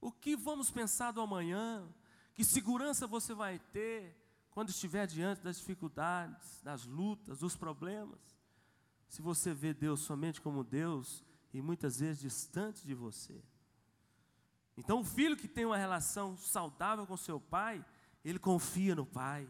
o 0.00 0.10
que 0.10 0.34
vamos 0.34 0.70
pensar 0.70 1.12
do 1.12 1.20
amanhã? 1.20 1.86
Que 2.34 2.44
segurança 2.44 3.06
você 3.06 3.34
vai 3.34 3.58
ter 3.58 4.25
quando 4.56 4.70
estiver 4.70 5.06
diante 5.06 5.42
das 5.42 5.58
dificuldades, 5.58 6.62
das 6.64 6.84
lutas, 6.84 7.40
dos 7.40 7.54
problemas? 7.54 8.40
Se 9.06 9.20
você 9.20 9.52
vê 9.52 9.72
Deus 9.72 10.00
somente 10.00 10.40
como 10.40 10.64
Deus 10.64 11.22
e 11.52 11.60
muitas 11.60 12.00
vezes 12.00 12.18
distante 12.22 12.84
de 12.84 12.94
você. 12.94 13.40
Então, 14.76 15.00
o 15.00 15.04
filho 15.04 15.36
que 15.36 15.46
tem 15.46 15.64
uma 15.64 15.76
relação 15.76 16.36
saudável 16.36 17.06
com 17.06 17.16
seu 17.16 17.38
pai, 17.38 17.84
ele 18.24 18.38
confia 18.38 18.96
no 18.96 19.06
pai 19.06 19.48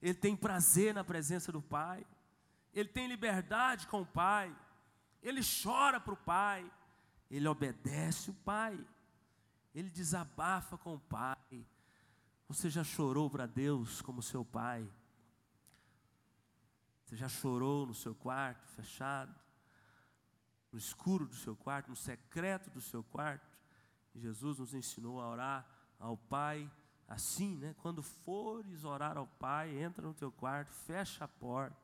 ele 0.00 0.14
tem 0.14 0.36
prazer 0.36 0.94
na 0.94 1.02
presença 1.02 1.50
do 1.50 1.62
Pai, 1.62 2.06
ele 2.72 2.88
tem 2.88 3.06
liberdade 3.06 3.86
com 3.86 4.02
o 4.02 4.06
Pai, 4.06 4.54
ele 5.22 5.40
chora 5.42 5.98
para 5.98 6.14
o 6.14 6.16
Pai, 6.16 6.70
ele 7.30 7.48
obedece 7.48 8.30
o 8.30 8.34
Pai, 8.34 8.78
ele 9.74 9.90
desabafa 9.90 10.76
com 10.78 10.94
o 10.94 11.00
Pai. 11.00 11.35
Você 12.48 12.70
já 12.70 12.84
chorou 12.84 13.28
para 13.28 13.46
Deus 13.46 14.00
como 14.00 14.22
seu 14.22 14.44
Pai? 14.44 14.88
Você 17.04 17.16
já 17.16 17.28
chorou 17.28 17.86
no 17.86 17.94
seu 17.94 18.14
quarto, 18.14 18.66
fechado, 18.68 19.34
no 20.72 20.78
escuro 20.78 21.26
do 21.26 21.34
seu 21.34 21.56
quarto, 21.56 21.88
no 21.88 21.96
secreto 21.96 22.70
do 22.70 22.80
seu 22.80 23.02
quarto? 23.02 23.56
Jesus 24.14 24.58
nos 24.58 24.74
ensinou 24.74 25.20
a 25.20 25.28
orar 25.28 25.66
ao 25.98 26.16
Pai 26.16 26.70
assim, 27.08 27.56
né? 27.56 27.74
Quando 27.78 28.02
fores 28.02 28.84
orar 28.84 29.16
ao 29.16 29.26
Pai, 29.26 29.78
entra 29.78 30.06
no 30.06 30.14
teu 30.14 30.32
quarto, 30.32 30.72
fecha 30.72 31.24
a 31.24 31.28
porta, 31.28 31.76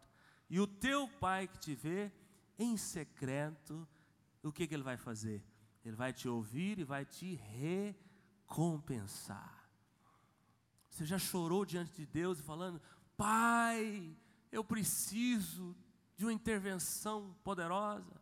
e 0.48 0.58
o 0.60 0.66
teu 0.66 1.08
Pai 1.08 1.46
que 1.46 1.58
te 1.58 1.74
vê 1.74 2.10
em 2.58 2.76
secreto, 2.76 3.88
o 4.42 4.52
que, 4.52 4.66
que 4.66 4.74
ele 4.74 4.82
vai 4.82 4.96
fazer? 4.96 5.44
Ele 5.84 5.96
vai 5.96 6.12
te 6.12 6.28
ouvir 6.28 6.78
e 6.78 6.84
vai 6.84 7.04
te 7.04 7.34
recompensar. 8.46 9.61
Você 10.92 11.06
já 11.06 11.18
chorou 11.18 11.64
diante 11.64 11.92
de 11.92 12.06
Deus 12.06 12.38
falando: 12.40 12.80
Pai, 13.16 14.14
eu 14.52 14.62
preciso 14.62 15.74
de 16.16 16.24
uma 16.26 16.32
intervenção 16.32 17.34
poderosa. 17.42 18.20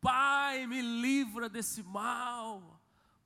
Pai, 0.00 0.66
me 0.66 0.80
livra 0.80 1.46
desse 1.48 1.82
mal. 1.82 2.80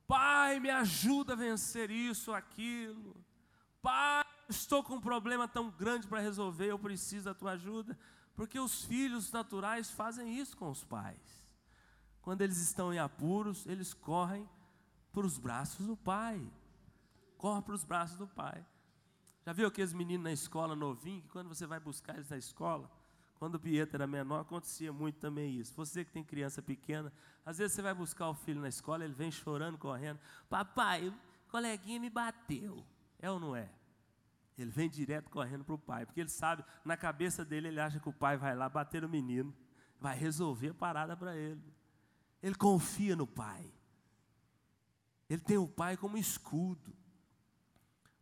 Pai, 0.09 0.59
me 0.59 0.71
ajuda 0.71 1.35
a 1.35 1.37
vencer 1.37 1.89
isso, 1.89 2.33
aquilo. 2.33 3.15
Pai, 3.81 4.27
estou 4.49 4.83
com 4.83 4.97
um 4.97 5.01
problema 5.01 5.47
tão 5.47 5.71
grande 5.71 6.09
para 6.09 6.19
resolver, 6.19 6.67
eu 6.67 6.79
preciso 6.79 7.27
da 7.27 7.35
tua 7.35 7.53
ajuda. 7.53 7.97
Porque 8.35 8.59
os 8.59 8.85
filhos 8.85 9.31
naturais 9.31 9.89
fazem 9.89 10.37
isso 10.37 10.57
com 10.57 10.69
os 10.69 10.83
pais. 10.83 11.47
Quando 12.21 12.43
eles 12.43 12.59
estão 12.59 12.93
em 12.93 12.99
apuros, 12.99 13.67
eles 13.67 13.95
correm 13.95 14.49
para 15.13 15.25
os 15.25 15.39
braços 15.39 15.87
do 15.87 15.97
pai. 15.97 16.45
Correm 17.39 17.63
para 17.63 17.75
os 17.75 17.85
braços 17.85 18.19
do 18.19 18.27
pai. 18.27 18.67
Já 19.45 19.53
viu 19.53 19.67
aqueles 19.67 19.93
meninos 19.93 20.25
na 20.25 20.33
escola 20.33 20.77
novinhos, 20.77 21.23
que 21.23 21.29
quando 21.31 21.49
você 21.49 21.67
vai 21.67 21.81
buscar 21.81 22.15
eles 22.15 22.29
na 22.29 22.37
escola, 22.37 22.91
quando 23.39 23.55
o 23.55 23.61
Pietro 23.61 23.97
era 23.97 24.07
menor, 24.07 24.41
acontecia 24.41 24.93
muito 24.93 25.19
também 25.19 25.59
isso. 25.59 25.75
Você 25.75 26.05
que 26.05 26.13
tem 26.13 26.23
criança 26.23 26.61
pequena, 26.61 27.13
às 27.45 27.59
vezes 27.59 27.73
você 27.73 27.83
vai 27.83 27.95
buscar 27.95 28.29
o 28.29 28.35
filho 28.35 28.61
na 28.61 28.69
escola, 28.69 29.05
ele 29.05 29.15
vem 29.15 29.31
chorando, 29.31 29.79
correndo. 29.79 30.21
Papai, 30.49 31.09
o 31.09 31.15
coleguinha 31.51 31.99
me 31.99 32.11
bateu. 32.11 32.85
É 33.19 33.31
ou 33.31 33.41
não 33.41 33.57
é? 33.57 33.71
Ele 34.59 34.71
vem 34.71 34.91
direto 34.91 35.31
correndo 35.31 35.65
para 35.65 35.75
o 35.75 35.79
pai, 35.79 36.05
porque 36.05 36.21
ele 36.21 36.29
sabe, 36.29 36.63
na 36.85 36.97
cabeça 36.97 37.45
dele, 37.45 37.69
ele 37.69 37.81
acha 37.81 37.99
que 37.99 38.09
o 38.09 38.13
pai 38.13 38.37
vai 38.37 38.55
lá 38.55 38.69
bater 38.69 39.01
no 39.01 39.09
menino, 39.09 39.55
vai 39.99 40.17
resolver 40.17 40.69
a 40.69 40.75
parada 40.75 41.17
para 41.17 41.35
ele. 41.35 41.63
Ele 42.43 42.55
confia 42.55 43.15
no 43.15 43.27
Pai. 43.27 43.71
Ele 45.29 45.41
tem 45.41 45.59
o 45.59 45.69
Pai 45.69 45.97
como 45.97 46.17
escudo. 46.17 46.95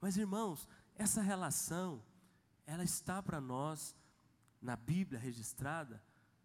Mas 0.01 0.17
irmãos, 0.17 0.69
essa 0.99 1.23
relação, 1.23 2.03
ela 2.67 2.85
está 2.85 3.23
para 3.23 3.41
nós, 3.41 3.95
na 4.61 4.77
Bíblia 4.77 5.19
registrada, 5.19 6.03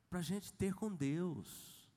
para 0.10 0.20
a 0.20 0.24
gente 0.24 0.54
ter 0.54 0.76
com 0.76 0.94
Deus. 0.94 1.90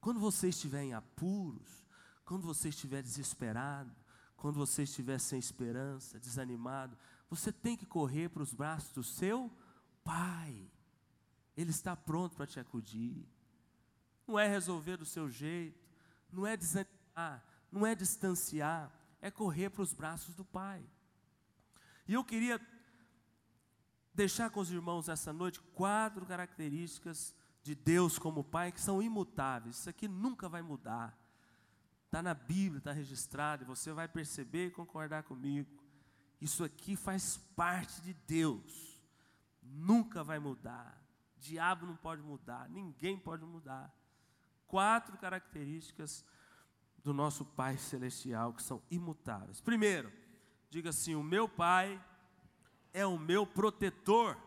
Quando 0.00 0.20
você 0.20 0.50
estiver 0.50 0.82
em 0.82 0.92
apuros, 0.92 1.86
quando 2.24 2.42
você 2.42 2.68
estiver 2.68 3.02
desesperado, 3.02 3.90
quando 4.36 4.56
você 4.56 4.82
estiver 4.82 5.18
sem 5.18 5.38
esperança, 5.38 6.20
desanimado, 6.20 6.96
você 7.30 7.50
tem 7.50 7.76
que 7.76 7.86
correr 7.86 8.28
para 8.28 8.42
os 8.42 8.52
braços 8.52 8.92
do 8.92 9.02
seu 9.02 9.50
Pai. 10.04 10.70
Ele 11.56 11.70
está 11.70 11.96
pronto 11.96 12.36
para 12.36 12.46
te 12.46 12.60
acudir. 12.60 13.26
Não 14.26 14.38
é 14.38 14.48
resolver 14.48 14.96
do 14.96 15.06
seu 15.06 15.30
jeito, 15.30 15.88
não 16.30 16.46
é 16.46 16.56
desanimar, 16.56 17.44
não 17.70 17.86
é 17.86 17.94
distanciar, 17.94 18.92
é 19.20 19.30
correr 19.30 19.70
para 19.70 19.82
os 19.82 19.94
braços 19.94 20.34
do 20.34 20.44
Pai. 20.44 20.84
E 22.06 22.14
eu 22.14 22.24
queria 22.24 22.60
deixar 24.14 24.50
com 24.50 24.60
os 24.60 24.70
irmãos 24.70 25.08
essa 25.08 25.32
noite 25.32 25.60
quatro 25.74 26.26
características 26.26 27.34
de 27.62 27.74
Deus 27.74 28.18
como 28.18 28.44
Pai 28.44 28.72
que 28.72 28.80
são 28.80 29.02
imutáveis. 29.02 29.78
Isso 29.78 29.90
aqui 29.90 30.08
nunca 30.08 30.48
vai 30.48 30.62
mudar. 30.62 31.16
Está 32.06 32.22
na 32.22 32.34
Bíblia, 32.34 32.78
está 32.78 32.92
registrado, 32.92 33.64
e 33.64 33.66
você 33.66 33.92
vai 33.92 34.06
perceber 34.06 34.66
e 34.66 34.70
concordar 34.70 35.22
comigo. 35.22 35.82
Isso 36.40 36.62
aqui 36.62 36.96
faz 36.96 37.38
parte 37.56 38.02
de 38.02 38.12
Deus. 38.12 39.00
Nunca 39.62 40.22
vai 40.22 40.38
mudar. 40.38 41.00
Diabo 41.38 41.86
não 41.86 41.96
pode 41.96 42.20
mudar, 42.22 42.68
ninguém 42.68 43.18
pode 43.18 43.44
mudar. 43.44 43.92
Quatro 44.66 45.16
características 45.16 46.24
do 47.02 47.14
nosso 47.14 47.44
Pai 47.44 47.76
Celestial 47.78 48.52
que 48.52 48.62
são 48.62 48.82
imutáveis. 48.90 49.60
Primeiro, 49.60 50.12
diga 50.72 50.88
assim: 50.88 51.14
o 51.14 51.22
meu 51.22 51.46
Pai 51.46 52.02
é 52.94 53.04
o 53.06 53.18
meu 53.18 53.46
protetor. 53.46 54.38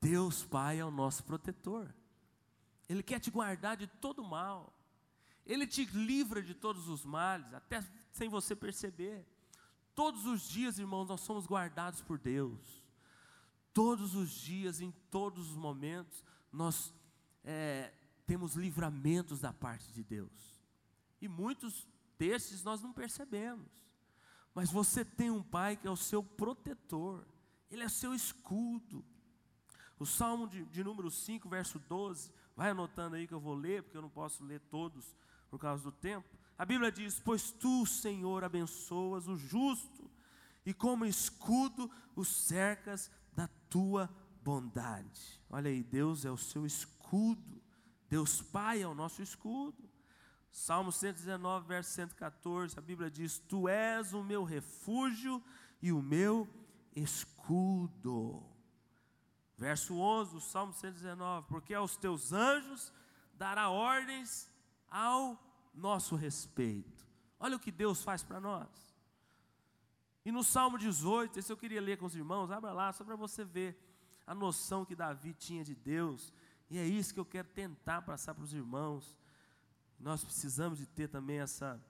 Deus 0.00 0.42
Pai 0.42 0.78
é 0.78 0.84
o 0.84 0.90
nosso 0.90 1.22
protetor. 1.24 1.94
Ele 2.88 3.02
quer 3.02 3.20
te 3.20 3.30
guardar 3.30 3.76
de 3.76 3.86
todo 3.86 4.24
mal. 4.24 4.72
Ele 5.46 5.66
te 5.66 5.84
livra 5.84 6.42
de 6.42 6.54
todos 6.54 6.88
os 6.88 7.04
males, 7.04 7.52
até 7.52 7.84
sem 8.10 8.30
você 8.30 8.56
perceber. 8.56 9.26
Todos 9.94 10.24
os 10.24 10.48
dias, 10.48 10.78
irmãos, 10.78 11.08
nós 11.08 11.20
somos 11.20 11.46
guardados 11.46 12.00
por 12.00 12.18
Deus. 12.18 12.58
Todos 13.74 14.14
os 14.14 14.30
dias, 14.30 14.80
em 14.80 14.90
todos 15.10 15.50
os 15.50 15.56
momentos, 15.56 16.24
nós 16.50 16.94
é, 17.44 17.92
temos 18.26 18.54
livramentos 18.54 19.40
da 19.40 19.52
parte 19.52 19.92
de 19.92 20.02
Deus. 20.02 20.62
E 21.20 21.28
muitos 21.28 21.86
desses 22.18 22.62
nós 22.62 22.80
não 22.80 22.92
percebemos. 22.92 23.83
Mas 24.54 24.70
você 24.70 25.04
tem 25.04 25.30
um 25.30 25.42
pai 25.42 25.76
que 25.76 25.86
é 25.86 25.90
o 25.90 25.96
seu 25.96 26.22
protetor, 26.22 27.26
ele 27.70 27.82
é 27.82 27.88
seu 27.88 28.14
escudo. 28.14 29.04
O 29.98 30.06
Salmo 30.06 30.48
de, 30.48 30.64
de 30.66 30.84
número 30.84 31.10
5, 31.10 31.48
verso 31.48 31.78
12, 31.78 32.32
vai 32.56 32.70
anotando 32.70 33.16
aí 33.16 33.26
que 33.26 33.34
eu 33.34 33.40
vou 33.40 33.54
ler, 33.54 33.82
porque 33.82 33.96
eu 33.96 34.02
não 34.02 34.10
posso 34.10 34.44
ler 34.44 34.60
todos 34.60 35.16
por 35.50 35.58
causa 35.58 35.82
do 35.82 35.92
tempo. 35.92 36.28
A 36.56 36.64
Bíblia 36.64 36.92
diz: 36.92 37.18
Pois 37.18 37.50
tu, 37.50 37.84
Senhor, 37.84 38.44
abençoas 38.44 39.26
o 39.26 39.36
justo, 39.36 40.08
e 40.64 40.72
como 40.72 41.04
escudo 41.04 41.90
o 42.14 42.24
cercas 42.24 43.10
da 43.32 43.48
tua 43.68 44.08
bondade. 44.42 45.40
Olha 45.50 45.70
aí, 45.70 45.82
Deus 45.82 46.24
é 46.24 46.30
o 46.30 46.36
seu 46.36 46.64
escudo, 46.64 47.60
Deus 48.08 48.40
Pai 48.40 48.82
é 48.82 48.86
o 48.86 48.94
nosso 48.94 49.20
escudo. 49.22 49.93
Salmo 50.54 50.92
119, 50.92 51.66
verso 51.66 51.90
114, 51.90 52.78
a 52.78 52.80
Bíblia 52.80 53.10
diz: 53.10 53.40
Tu 53.40 53.68
és 53.68 54.14
o 54.14 54.22
meu 54.22 54.44
refúgio 54.44 55.42
e 55.82 55.90
o 55.90 56.00
meu 56.00 56.48
escudo. 56.94 58.40
Verso 59.58 59.96
11 59.96 60.34
do 60.34 60.40
Salmo 60.40 60.72
119: 60.72 61.48
Porque 61.48 61.74
aos 61.74 61.96
teus 61.96 62.32
anjos 62.32 62.92
dará 63.34 63.68
ordens 63.68 64.48
ao 64.88 65.36
nosso 65.74 66.14
respeito. 66.14 67.04
Olha 67.40 67.56
o 67.56 67.60
que 67.60 67.72
Deus 67.72 68.04
faz 68.04 68.22
para 68.22 68.38
nós. 68.38 68.68
E 70.24 70.30
no 70.30 70.44
Salmo 70.44 70.78
18, 70.78 71.36
esse 71.36 71.52
eu 71.52 71.56
queria 71.56 71.80
ler 71.80 71.98
com 71.98 72.06
os 72.06 72.14
irmãos, 72.14 72.52
abra 72.52 72.72
lá, 72.72 72.92
só 72.92 73.02
para 73.02 73.16
você 73.16 73.44
ver 73.44 73.76
a 74.24 74.32
noção 74.32 74.84
que 74.84 74.94
Davi 74.94 75.34
tinha 75.34 75.64
de 75.64 75.74
Deus. 75.74 76.32
E 76.70 76.78
é 76.78 76.86
isso 76.86 77.12
que 77.12 77.18
eu 77.18 77.26
quero 77.26 77.48
tentar 77.48 78.02
passar 78.02 78.36
para 78.36 78.44
os 78.44 78.54
irmãos. 78.54 79.18
Nós 80.04 80.22
precisamos 80.22 80.78
de 80.78 80.86
ter 80.86 81.08
também 81.08 81.38
essa, 81.38 81.82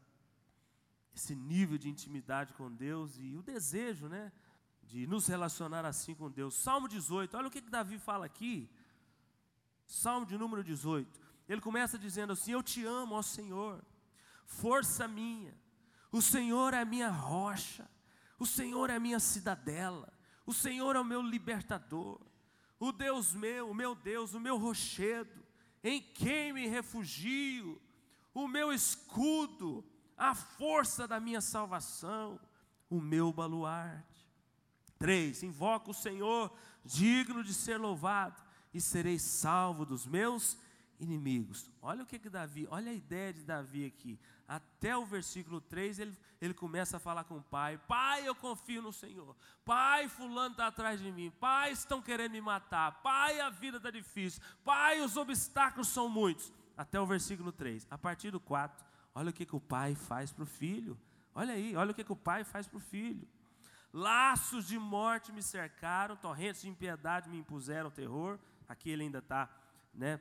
esse 1.12 1.34
nível 1.34 1.76
de 1.76 1.88
intimidade 1.88 2.52
com 2.52 2.70
Deus 2.70 3.18
e 3.18 3.36
o 3.36 3.42
desejo, 3.42 4.06
né? 4.06 4.30
De 4.84 5.04
nos 5.04 5.26
relacionar 5.26 5.84
assim 5.84 6.14
com 6.14 6.30
Deus. 6.30 6.54
Salmo 6.54 6.86
18, 6.86 7.36
olha 7.36 7.48
o 7.48 7.50
que, 7.50 7.60
que 7.60 7.68
Davi 7.68 7.98
fala 7.98 8.24
aqui. 8.24 8.70
Salmo 9.84 10.24
de 10.24 10.38
número 10.38 10.62
18. 10.62 11.20
Ele 11.48 11.60
começa 11.60 11.98
dizendo 11.98 12.34
assim: 12.34 12.52
Eu 12.52 12.62
te 12.62 12.84
amo, 12.84 13.16
ó 13.16 13.20
Senhor, 13.20 13.84
força 14.46 15.08
minha. 15.08 15.52
O 16.12 16.22
Senhor 16.22 16.72
é 16.72 16.82
a 16.82 16.84
minha 16.84 17.10
rocha. 17.10 17.90
O 18.38 18.46
Senhor 18.46 18.90
é 18.90 18.94
a 18.94 19.00
minha 19.00 19.18
cidadela. 19.18 20.12
O 20.46 20.54
Senhor 20.54 20.94
é 20.94 21.00
o 21.00 21.04
meu 21.04 21.20
libertador. 21.20 22.20
O 22.78 22.92
Deus 22.92 23.34
meu, 23.34 23.70
o 23.70 23.74
meu 23.74 23.96
Deus, 23.96 24.34
o 24.34 24.40
meu 24.40 24.56
rochedo, 24.56 25.44
em 25.82 26.00
quem 26.00 26.52
me 26.52 26.68
refugio 26.68 27.82
o 28.34 28.48
meu 28.48 28.72
escudo, 28.72 29.84
a 30.16 30.34
força 30.34 31.06
da 31.06 31.20
minha 31.20 31.40
salvação, 31.40 32.40
o 32.90 33.00
meu 33.00 33.32
baluarte. 33.32 34.28
Três, 34.98 35.42
invoco 35.42 35.92
o 35.92 35.94
Senhor, 35.94 36.52
digno 36.84 37.44
de 37.44 37.54
ser 37.54 37.78
louvado, 37.78 38.42
e 38.72 38.80
serei 38.80 39.18
salvo 39.20 39.86
dos 39.86 40.04
meus 40.04 40.58
inimigos. 40.98 41.70
Olha 41.80 42.02
o 42.02 42.06
que 42.06 42.18
que 42.18 42.28
Davi, 42.28 42.66
olha 42.70 42.90
a 42.90 42.94
ideia 42.94 43.32
de 43.32 43.44
Davi 43.44 43.86
aqui. 43.86 44.18
Até 44.48 44.96
o 44.96 45.04
versículo 45.04 45.60
3, 45.60 46.00
ele, 46.00 46.18
ele 46.40 46.54
começa 46.54 46.96
a 46.96 47.00
falar 47.00 47.24
com 47.24 47.38
o 47.38 47.42
pai: 47.42 47.78
Pai, 47.86 48.26
eu 48.26 48.34
confio 48.34 48.82
no 48.82 48.92
Senhor. 48.92 49.36
Pai, 49.64 50.08
Fulano 50.08 50.52
está 50.52 50.66
atrás 50.66 51.00
de 51.00 51.10
mim. 51.10 51.30
Pai, 51.40 51.72
estão 51.72 52.02
querendo 52.02 52.32
me 52.32 52.40
matar. 52.40 53.00
Pai, 53.02 53.40
a 53.40 53.50
vida 53.50 53.76
está 53.76 53.90
difícil. 53.90 54.42
Pai, 54.64 55.00
os 55.00 55.16
obstáculos 55.16 55.88
são 55.88 56.08
muitos 56.08 56.52
até 56.76 57.00
o 57.00 57.06
versículo 57.06 57.52
3. 57.52 57.86
A 57.90 57.98
partir 57.98 58.30
do 58.30 58.40
4, 58.40 58.84
olha 59.14 59.30
o 59.30 59.32
que, 59.32 59.46
que 59.46 59.56
o 59.56 59.60
pai 59.60 59.94
faz 59.94 60.32
para 60.32 60.44
o 60.44 60.46
filho. 60.46 60.98
Olha 61.34 61.54
aí, 61.54 61.74
olha 61.76 61.90
o 61.90 61.94
que, 61.94 62.04
que 62.04 62.12
o 62.12 62.16
pai 62.16 62.44
faz 62.44 62.66
para 62.66 62.76
o 62.76 62.80
filho. 62.80 63.26
Laços 63.92 64.66
de 64.66 64.78
morte 64.78 65.32
me 65.32 65.42
cercaram, 65.42 66.16
torrentes 66.16 66.62
de 66.62 66.68
impiedade 66.68 67.28
me 67.28 67.38
impuseram 67.38 67.90
terror. 67.90 68.38
Aqui 68.68 68.90
ele 68.90 69.04
ainda 69.04 69.18
está 69.18 69.48
né, 69.92 70.20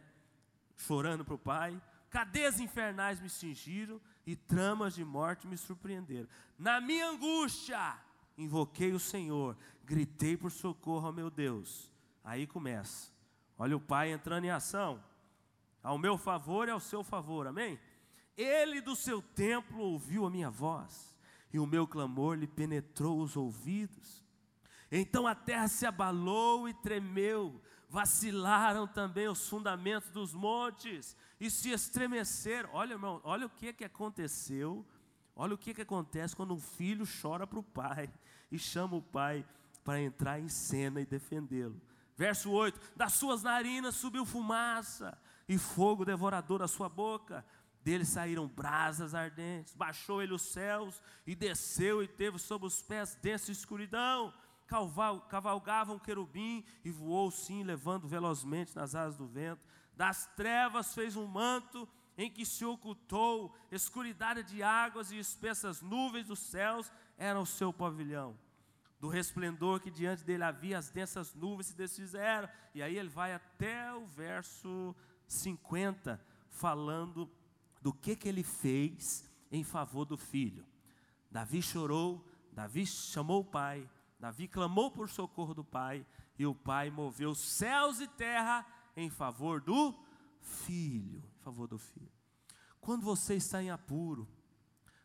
chorando 0.77 1.25
para 1.25 1.33
o 1.33 1.39
pai. 1.39 1.81
Cadeias 2.09 2.59
infernais 2.59 3.19
me 3.19 3.29
cingiram 3.29 3.99
e 4.25 4.35
tramas 4.35 4.93
de 4.93 5.03
morte 5.03 5.47
me 5.47 5.57
surpreenderam. 5.57 6.27
Na 6.57 6.79
minha 6.79 7.09
angústia, 7.09 7.97
invoquei 8.37 8.93
o 8.93 8.99
Senhor, 8.99 9.57
gritei 9.83 10.37
por 10.37 10.51
socorro 10.51 11.07
ao 11.07 11.13
meu 11.13 11.31
Deus. 11.31 11.91
Aí 12.23 12.45
começa. 12.45 13.11
Olha 13.57 13.75
o 13.75 13.81
pai 13.81 14.11
entrando 14.11 14.45
em 14.45 14.51
ação. 14.51 15.03
Ao 15.83 15.97
meu 15.97 16.17
favor 16.17 16.67
e 16.67 16.71
ao 16.71 16.79
seu 16.79 17.03
favor, 17.03 17.45
amém? 17.45 17.77
Ele 18.37 18.81
do 18.81 18.95
seu 18.95 19.21
templo 19.21 19.79
ouviu 19.79 20.25
a 20.25 20.29
minha 20.29 20.49
voz, 20.49 21.15
e 21.51 21.59
o 21.59 21.67
meu 21.67 21.85
clamor 21.85 22.35
lhe 22.35 22.47
penetrou 22.47 23.21
os 23.21 23.35
ouvidos. 23.35 24.23
Então 24.89 25.27
a 25.27 25.35
terra 25.35 25.67
se 25.67 25.85
abalou 25.85 26.69
e 26.69 26.73
tremeu, 26.73 27.61
vacilaram 27.89 28.87
também 28.87 29.27
os 29.27 29.47
fundamentos 29.47 30.09
dos 30.11 30.33
montes 30.33 31.15
e 31.39 31.51
se 31.51 31.71
estremeceram. 31.71 32.69
Olha, 32.73 32.93
irmão, 32.93 33.19
olha 33.23 33.45
o 33.45 33.49
que, 33.49 33.73
que 33.73 33.83
aconteceu. 33.83 34.85
Olha 35.35 35.55
o 35.55 35.57
que, 35.57 35.73
que 35.73 35.81
acontece 35.81 36.35
quando 36.35 36.53
um 36.53 36.59
filho 36.59 37.05
chora 37.21 37.45
para 37.45 37.59
o 37.59 37.63
pai 37.63 38.11
e 38.51 38.57
chama 38.57 38.95
o 38.95 39.01
pai 39.01 39.45
para 39.83 40.01
entrar 40.01 40.39
em 40.39 40.47
cena 40.47 41.01
e 41.01 41.05
defendê-lo. 41.05 41.79
Verso 42.15 42.51
8: 42.51 42.79
Das 42.95 43.13
suas 43.13 43.43
narinas 43.43 43.95
subiu 43.95 44.25
fumaça, 44.25 45.17
e 45.53 45.57
fogo 45.57 46.03
devorador 46.03 46.59
da 46.59 46.67
sua 46.67 46.89
boca. 46.89 47.45
Dele 47.83 48.05
saíram 48.05 48.47
brasas 48.47 49.13
ardentes, 49.13 49.73
baixou 49.73 50.21
ele 50.21 50.33
os 50.33 50.41
céus 50.41 51.01
e 51.27 51.35
desceu 51.35 52.01
e 52.01 52.07
teve 52.07 52.39
sob 52.39 52.65
os 52.65 52.81
pés 52.81 53.15
densa 53.21 53.51
escuridão. 53.51 54.33
Cavalgava 55.29 55.93
um 55.93 55.99
querubim 55.99 56.65
e 56.83 56.89
voou 56.89 57.29
sim, 57.29 57.61
levando 57.61 58.07
velozmente 58.07 58.75
nas 58.75 58.95
asas 58.95 59.17
do 59.17 59.27
vento. 59.27 59.67
Das 59.95 60.25
trevas 60.35 60.93
fez 60.95 61.15
um 61.15 61.27
manto 61.27 61.87
em 62.17 62.31
que 62.31 62.45
se 62.45 62.63
ocultou, 62.63 63.53
escuridade 63.71 64.43
de 64.43 64.63
águas 64.63 65.11
e 65.11 65.17
espessas 65.17 65.81
nuvens 65.81 66.27
dos 66.27 66.39
céus 66.39 66.91
eram 67.17 67.41
o 67.41 67.45
seu 67.45 67.73
pavilhão. 67.73 68.37
Do 68.99 69.09
resplendor 69.09 69.81
que 69.81 69.91
diante 69.91 70.23
dele 70.23 70.45
havia, 70.45 70.77
as 70.77 70.89
densas 70.89 71.35
nuvens 71.35 71.67
se 71.67 71.75
desfizeram. 71.75 72.47
E 72.73 72.81
aí 72.81 72.97
ele 72.97 73.09
vai 73.09 73.33
até 73.33 73.93
o 73.93 74.05
verso 74.05 74.95
50, 75.27 76.23
falando 76.49 77.29
do 77.81 77.93
que, 77.93 78.15
que 78.15 78.27
ele 78.27 78.43
fez 78.43 79.29
em 79.51 79.63
favor 79.63 80.05
do 80.05 80.17
filho. 80.17 80.65
Davi 81.29 81.62
chorou, 81.62 82.25
Davi 82.51 82.86
chamou 82.86 83.41
o 83.41 83.45
pai, 83.45 83.89
Davi 84.19 84.47
clamou 84.47 84.91
por 84.91 85.09
socorro 85.09 85.53
do 85.53 85.63
pai, 85.63 86.05
e 86.38 86.45
o 86.45 86.55
pai 86.55 86.89
moveu 86.89 87.36
céus 87.36 87.99
e 87.99 88.07
terra 88.07 88.65
em 88.95 89.09
favor 89.09 89.62
do 89.62 89.93
filho, 90.39 91.23
em 91.39 91.43
favor 91.43 91.67
do 91.67 91.77
filho. 91.77 92.12
Quando 92.79 93.03
você 93.03 93.36
está 93.36 93.62
em 93.62 93.69
apuro, 93.69 94.27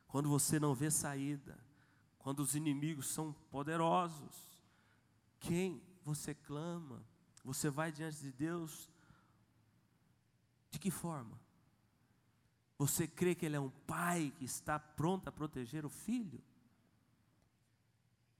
quando 0.06 0.28
você 0.28 0.58
não 0.58 0.74
vê 0.74 0.90
saída, 0.90 1.58
quando 2.18 2.40
os 2.40 2.54
inimigos 2.54 3.08
são 3.08 3.32
poderosos, 3.50 4.62
quem 5.40 5.82
você 6.02 6.34
clama? 6.34 7.02
Você 7.44 7.70
vai 7.70 7.92
diante 7.92 8.18
de 8.20 8.32
Deus 8.32 8.90
de 10.70 10.78
que 10.78 10.90
forma? 10.90 11.38
Você 12.76 13.06
crê 13.06 13.34
que 13.34 13.44
Ele 13.44 13.56
é 13.56 13.60
um 13.60 13.70
pai 13.70 14.32
que 14.38 14.44
está 14.44 14.78
pronto 14.78 15.28
a 15.28 15.32
proteger 15.32 15.84
o 15.84 15.88
filho? 15.88 16.40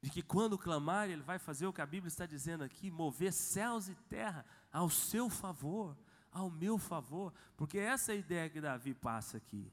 De 0.00 0.10
que 0.10 0.22
quando 0.22 0.56
clamar, 0.56 1.10
Ele 1.10 1.22
vai 1.22 1.38
fazer 1.38 1.66
o 1.66 1.72
que 1.72 1.80
a 1.80 1.86
Bíblia 1.86 2.08
está 2.08 2.24
dizendo 2.24 2.62
aqui, 2.62 2.90
mover 2.90 3.32
céus 3.32 3.88
e 3.88 3.94
terra 3.94 4.44
ao 4.72 4.88
seu 4.88 5.28
favor, 5.28 5.96
ao 6.30 6.50
meu 6.50 6.78
favor, 6.78 7.32
porque 7.56 7.78
essa 7.78 8.12
é 8.12 8.14
a 8.14 8.18
ideia 8.18 8.50
que 8.50 8.60
Davi 8.60 8.94
passa 8.94 9.38
aqui. 9.38 9.72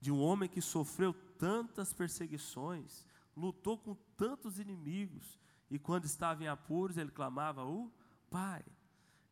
De 0.00 0.10
um 0.10 0.20
homem 0.20 0.48
que 0.48 0.62
sofreu 0.62 1.12
tantas 1.38 1.92
perseguições, 1.92 3.04
lutou 3.36 3.76
com 3.76 3.94
tantos 4.16 4.58
inimigos, 4.58 5.38
e 5.70 5.78
quando 5.78 6.04
estava 6.04 6.42
em 6.42 6.48
apuros, 6.48 6.96
ele 6.96 7.10
clamava 7.10 7.64
o 7.64 7.92
Pai. 8.30 8.64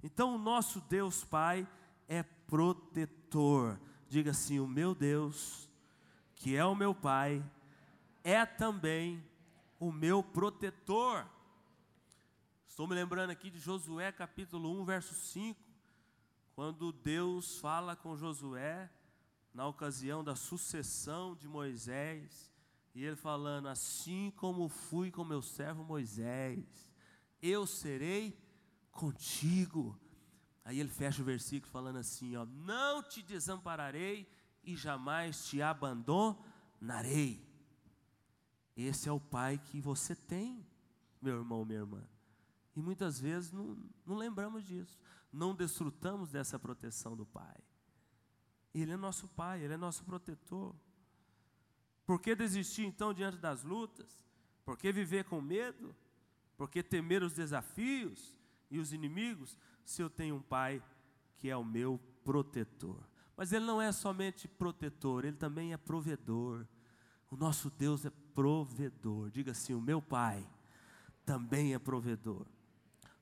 Então, 0.02 0.34
o 0.34 0.38
nosso 0.38 0.80
Deus 0.82 1.24
Pai 1.24 1.68
é 2.08 2.22
protetor. 2.22 3.78
Diga 4.08 4.30
assim: 4.30 4.58
o 4.58 4.66
meu 4.66 4.94
Deus, 4.94 5.68
que 6.34 6.56
é 6.56 6.64
o 6.64 6.74
meu 6.74 6.94
Pai, 6.94 7.44
é 8.24 8.44
também 8.44 9.22
o 9.78 9.92
meu 9.92 10.22
protetor. 10.22 11.26
Estou 12.66 12.86
me 12.86 12.94
lembrando 12.94 13.30
aqui 13.30 13.50
de 13.50 13.58
Josué 13.58 14.10
capítulo 14.10 14.70
1, 14.80 14.84
verso 14.84 15.14
5, 15.14 15.60
quando 16.54 16.92
Deus 16.92 17.58
fala 17.58 17.94
com 17.94 18.16
Josué 18.16 18.90
na 19.52 19.66
ocasião 19.66 20.24
da 20.24 20.34
sucessão 20.34 21.34
de 21.34 21.46
Moisés, 21.46 22.50
e 22.94 23.04
ele 23.04 23.16
falando: 23.16 23.68
Assim 23.68 24.32
como 24.36 24.68
fui 24.68 25.10
com 25.10 25.24
meu 25.24 25.42
servo 25.42 25.84
Moisés, 25.84 26.88
eu 27.42 27.66
serei 27.66 28.38
contigo. 29.00 29.98
Aí 30.62 30.78
ele 30.78 30.90
fecha 30.90 31.22
o 31.22 31.24
versículo 31.24 31.72
falando 31.72 31.96
assim: 31.96 32.36
ó, 32.36 32.44
Não 32.44 33.02
te 33.02 33.22
desampararei 33.22 34.30
e 34.62 34.76
jamais 34.76 35.46
te 35.46 35.62
abandonarei. 35.62 37.42
Esse 38.76 39.08
é 39.08 39.12
o 39.12 39.18
pai 39.18 39.58
que 39.58 39.80
você 39.80 40.14
tem, 40.14 40.66
meu 41.20 41.38
irmão, 41.38 41.64
minha 41.64 41.80
irmã. 41.80 42.06
E 42.76 42.82
muitas 42.82 43.18
vezes 43.18 43.50
não, 43.50 43.76
não 44.06 44.16
lembramos 44.16 44.64
disso, 44.64 44.98
não 45.32 45.54
desfrutamos 45.54 46.30
dessa 46.30 46.58
proteção 46.58 47.16
do 47.16 47.24
pai. 47.24 47.56
Ele 48.72 48.92
é 48.92 48.96
nosso 48.96 49.26
pai, 49.28 49.62
ele 49.62 49.74
é 49.74 49.76
nosso 49.78 50.04
protetor. 50.04 50.74
Por 52.06 52.20
que 52.20 52.34
desistir 52.34 52.84
então 52.84 53.14
diante 53.14 53.38
das 53.38 53.64
lutas? 53.64 54.24
Por 54.64 54.76
que 54.76 54.92
viver 54.92 55.24
com 55.24 55.40
medo? 55.40 55.96
Por 56.56 56.68
que 56.70 56.82
temer 56.82 57.22
os 57.22 57.32
desafios 57.32 58.39
e 58.70 58.78
os 58.78 58.92
inimigos 58.92 59.56
se 59.84 60.02
eu 60.02 60.08
tenho 60.08 60.36
um 60.36 60.42
pai 60.42 60.82
que 61.36 61.48
é 61.48 61.56
o 61.56 61.64
meu 61.64 62.00
protetor? 62.24 63.02
Mas 63.36 63.52
ele 63.52 63.64
não 63.64 63.80
é 63.80 63.90
somente 63.90 64.46
protetor, 64.46 65.24
ele 65.24 65.36
também 65.36 65.72
é 65.72 65.76
provedor. 65.76 66.66
O 67.30 67.36
nosso 67.36 67.70
Deus 67.70 68.04
é 68.04 68.10
provedor. 68.34 69.30
Diga 69.30 69.52
assim: 69.52 69.74
o 69.74 69.80
meu 69.80 70.02
pai 70.02 70.46
também 71.24 71.74
é 71.74 71.78
provedor. 71.78 72.46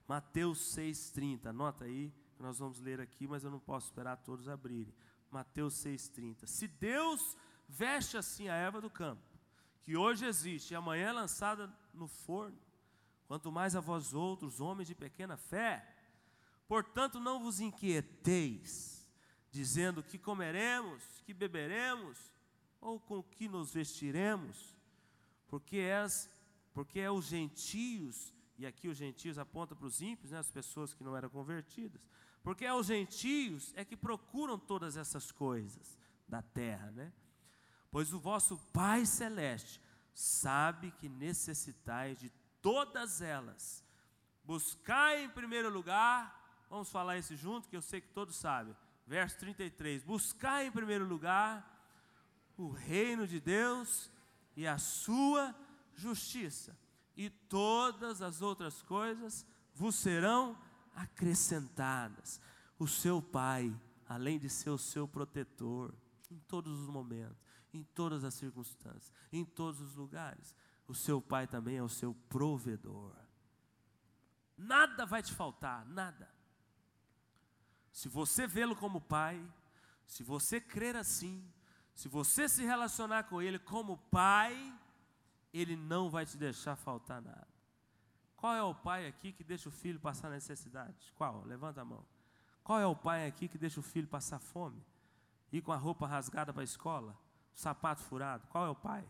Mateus 0.09 0.75
6,30, 0.75 1.47
anota 1.47 1.85
aí, 1.85 2.13
nós 2.39 2.59
vamos 2.59 2.81
ler 2.81 3.01
aqui, 3.01 3.29
mas 3.29 3.45
eu 3.45 3.51
não 3.51 3.61
posso 3.61 3.89
esperar 3.89 4.17
todos 4.17 4.49
abrirem. 4.49 4.95
Mateus 5.31 5.75
6,30. 5.85 6.47
Se 6.47 6.67
Deus 6.67 7.37
veste 7.69 8.17
assim 8.17 8.49
a 8.49 8.55
erva 8.55 8.81
do 8.81 8.89
campo, 8.89 9.23
que 9.83 9.97
hoje 9.97 10.25
existe 10.25 10.73
e 10.73 10.77
amanhã 10.77 11.09
é 11.09 11.13
lançada 11.13 11.71
no 11.93 12.09
forno, 12.09 12.59
quanto 13.29 13.53
mais 13.53 13.77
a 13.77 13.81
vós 13.81 14.15
outros, 14.15 14.59
homens 14.59 14.89
de 14.89 14.95
pequena 14.95 15.37
fé. 15.37 15.87
Portanto, 16.67 17.21
não 17.21 17.39
vos 17.39 17.61
inquieteis, 17.61 19.07
dizendo 19.51 20.03
que 20.03 20.19
comeremos, 20.19 21.05
que 21.25 21.35
beberemos, 21.35 22.19
ou 22.81 22.99
com 22.99 23.23
que 23.23 23.47
nos 23.47 23.73
vestiremos, 23.73 24.75
porque 25.47 25.77
és, 25.77 26.31
porque 26.73 27.01
é 27.01 27.11
os 27.11 27.27
gentios, 27.27 28.35
e 28.57 28.67
aqui 28.67 28.89
os 28.89 28.97
gentios 28.97 29.39
aponta 29.39 29.77
para 29.77 29.87
os 29.87 30.01
ímpios, 30.01 30.31
né, 30.31 30.39
as 30.39 30.51
pessoas 30.51 30.95
que 30.95 31.05
não 31.05 31.17
eram 31.17 31.29
convertidas, 31.29 32.01
porque 32.43 32.65
é 32.65 32.73
os 32.73 32.87
gentios 32.87 33.73
é 33.77 33.85
que 33.85 33.97
procuram 33.97 34.59
todas 34.59 34.97
essas 34.97 35.31
coisas 35.31 35.99
da 36.27 36.41
terra, 36.41 36.91
né? 36.93 37.13
Pois 37.91 38.13
o 38.13 38.19
vosso 38.19 38.57
Pai 38.73 39.05
Celeste 39.05 39.81
sabe 40.15 40.91
que 40.93 41.09
necessitais 41.09 42.19
de 42.19 42.31
todas 42.63 43.21
elas. 43.21 43.85
Buscai 44.45 45.25
em 45.25 45.29
primeiro 45.29 45.71
lugar, 45.71 46.67
vamos 46.71 46.91
falar 46.91 47.19
isso 47.19 47.37
junto, 47.37 47.69
que 47.69 47.77
eu 47.77 47.83
sei 47.83 48.01
que 48.01 48.09
todos 48.09 48.37
sabem. 48.37 48.77
Verso 49.07 49.39
33: 49.39 50.03
Buscai 50.03 50.67
em 50.67 50.73
primeiro 50.73 51.07
lugar 51.07 51.77
o 52.57 52.71
reino 52.71 53.27
de 53.27 53.41
Deus 53.41 54.11
e 54.57 54.67
a 54.67 54.79
sua 54.79 55.55
justiça, 55.95 56.77
e 57.17 57.31
todas 57.31 58.23
as 58.23 58.43
outras 58.43 58.83
coisas 58.83 59.47
vos 59.75 59.95
serão 59.95 60.59
acrescentadas. 60.95 62.41
O 62.79 62.87
seu 62.87 63.23
Pai, 63.23 63.75
além 64.09 64.39
de 64.39 64.49
ser 64.49 64.71
o 64.71 64.79
seu 64.79 65.07
protetor, 65.07 65.95
em 66.31 66.39
todos 66.41 66.81
os 66.81 66.89
momentos, 66.89 67.39
em 67.73 67.83
todas 67.83 68.25
as 68.25 68.35
circunstâncias, 68.35 69.13
em 69.33 69.45
todos 69.45 69.81
os 69.81 69.95
lugares. 69.97 70.55
O 70.89 70.95
seu 70.95 71.21
pai 71.21 71.47
também 71.47 71.77
é 71.77 71.83
o 71.83 71.89
seu 71.89 72.15
provedor. 72.29 73.15
Nada 74.57 75.07
vai 75.07 75.23
te 75.23 75.33
faltar, 75.33 75.85
nada. 75.87 76.29
Se 77.93 78.09
você 78.09 78.47
vê-lo 78.47 78.75
como 78.75 79.01
pai, 79.01 79.41
se 80.07 80.25
você 80.25 80.61
crer 80.61 80.97
assim, 80.97 81.49
se 81.95 82.09
você 82.09 82.49
se 82.49 82.65
relacionar 82.65 83.25
com 83.25 83.41
ele 83.41 83.59
como 83.59 83.99
pai, 84.11 84.77
ele 85.53 85.77
não 85.77 86.11
vai 86.11 86.27
te 86.27 86.37
deixar 86.37 86.75
faltar 86.75 87.23
nada. 87.23 87.47
Qual 88.37 88.55
é 88.55 88.63
o 88.63 88.75
pai 88.75 89.07
aqui 89.07 89.33
que 89.33 89.45
deixa 89.45 89.69
o 89.69 89.73
filho 89.73 90.01
passar 90.01 90.31
necessidade? 90.31 91.13
Qual? 91.15 91.45
Levanta 91.45 91.83
a 91.83 91.85
mão. 91.85 92.05
Qual 92.65 92.81
é 92.81 92.87
o 92.87 92.97
pai 92.97 93.27
aqui 93.27 93.47
que 93.47 93.59
deixa 93.59 93.79
o 93.79 93.83
filho 93.83 94.09
passar 94.09 94.39
fome? 94.39 94.85
Ir 95.53 95.63
com 95.63 95.73
a 95.73 95.77
roupa 95.77 96.07
rasgada 96.07 96.53
para 96.53 96.63
a 96.63 96.65
escola? 96.65 97.17
sapato 97.59 98.03
furado? 98.03 98.47
Qual 98.47 98.65
é 98.65 98.71
o 98.71 98.75
pai? 98.75 99.05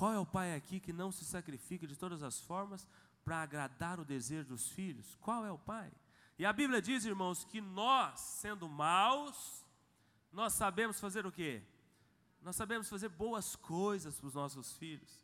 Qual 0.00 0.14
é 0.14 0.18
o 0.18 0.24
pai 0.24 0.54
aqui 0.54 0.80
que 0.80 0.94
não 0.94 1.12
se 1.12 1.26
sacrifica 1.26 1.86
de 1.86 1.94
todas 1.94 2.22
as 2.22 2.40
formas 2.40 2.88
para 3.22 3.42
agradar 3.42 4.00
o 4.00 4.04
desejo 4.04 4.48
dos 4.48 4.66
filhos? 4.66 5.14
Qual 5.16 5.44
é 5.44 5.52
o 5.52 5.58
pai? 5.58 5.92
E 6.38 6.46
a 6.46 6.54
Bíblia 6.54 6.80
diz, 6.80 7.04
irmãos, 7.04 7.44
que 7.44 7.60
nós, 7.60 8.18
sendo 8.18 8.66
maus, 8.66 9.62
nós 10.32 10.54
sabemos 10.54 10.98
fazer 10.98 11.26
o 11.26 11.30
quê? 11.30 11.62
Nós 12.40 12.56
sabemos 12.56 12.88
fazer 12.88 13.10
boas 13.10 13.54
coisas 13.56 14.18
para 14.18 14.26
os 14.26 14.32
nossos 14.32 14.74
filhos. 14.78 15.20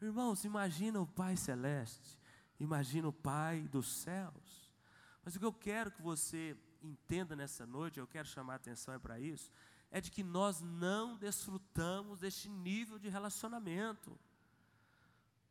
Irmãos, 0.00 0.44
imagina 0.46 0.98
o 0.98 1.06
Pai 1.06 1.36
Celeste, 1.36 2.18
imagina 2.58 3.06
o 3.06 3.12
Pai 3.12 3.68
dos 3.68 3.86
céus. 3.86 4.72
Mas 5.22 5.36
o 5.36 5.38
que 5.38 5.44
eu 5.44 5.52
quero 5.52 5.90
que 5.90 6.00
você 6.00 6.56
entenda 6.82 7.36
nessa 7.36 7.66
noite, 7.66 8.00
eu 8.00 8.06
quero 8.06 8.26
chamar 8.26 8.54
a 8.54 8.56
atenção 8.56 8.94
é 8.94 8.98
para 8.98 9.20
isso, 9.20 9.52
é 9.90 10.00
de 10.00 10.10
que 10.10 10.22
nós 10.22 10.60
não 10.60 11.16
desfrutamos 11.16 12.20
deste 12.20 12.48
nível 12.48 12.98
de 12.98 13.08
relacionamento. 13.08 14.16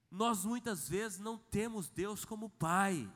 Nós 0.10 0.45
muitas 0.45 0.88
vezes 0.88 1.19
não 1.19 1.38
temos 1.38 1.89
Deus 1.89 2.23
como 2.25 2.49
Pai, 2.49 3.12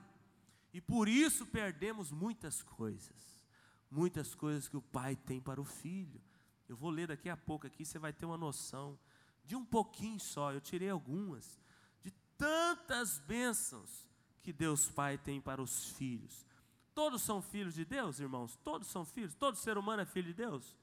e 0.73 0.81
por 0.81 1.07
isso 1.07 1.45
perdemos 1.45 2.11
muitas 2.11 2.61
coisas, 2.61 3.45
muitas 3.89 4.35
coisas 4.35 4.67
que 4.67 4.77
o 4.77 4.81
Pai 4.81 5.15
tem 5.15 5.39
para 5.39 5.61
o 5.61 5.65
filho. 5.65 6.21
Eu 6.67 6.75
vou 6.75 6.89
ler 6.89 7.07
daqui 7.07 7.29
a 7.29 7.37
pouco 7.37 7.67
aqui, 7.67 7.85
você 7.85 7.97
vai 7.97 8.11
ter 8.11 8.25
uma 8.25 8.37
noção 8.37 8.99
de 9.45 9.55
um 9.55 9.65
pouquinho 9.65 10.19
só, 10.19 10.53
eu 10.53 10.61
tirei 10.61 10.89
algumas, 10.89 11.59
de 12.01 12.11
tantas 12.37 13.19
bênçãos 13.19 14.07
que 14.41 14.53
Deus 14.53 14.89
Pai 14.89 15.17
tem 15.17 15.39
para 15.39 15.61
os 15.61 15.89
filhos. 15.91 16.45
Todos 16.93 17.21
são 17.23 17.41
filhos 17.41 17.73
de 17.73 17.85
Deus, 17.85 18.19
irmãos? 18.19 18.55
Todos 18.57 18.87
são 18.87 19.03
filhos? 19.03 19.33
Todo 19.33 19.57
ser 19.57 19.77
humano 19.77 20.03
é 20.03 20.05
filho 20.05 20.27
de 20.27 20.33
Deus? 20.33 20.75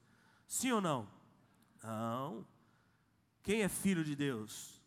Sim 0.51 0.73
ou 0.73 0.81
não? 0.81 1.07
Não. 1.81 2.45
Quem 3.41 3.61
é 3.61 3.69
filho 3.69 4.03
de 4.03 4.17
Deus? 4.17 4.81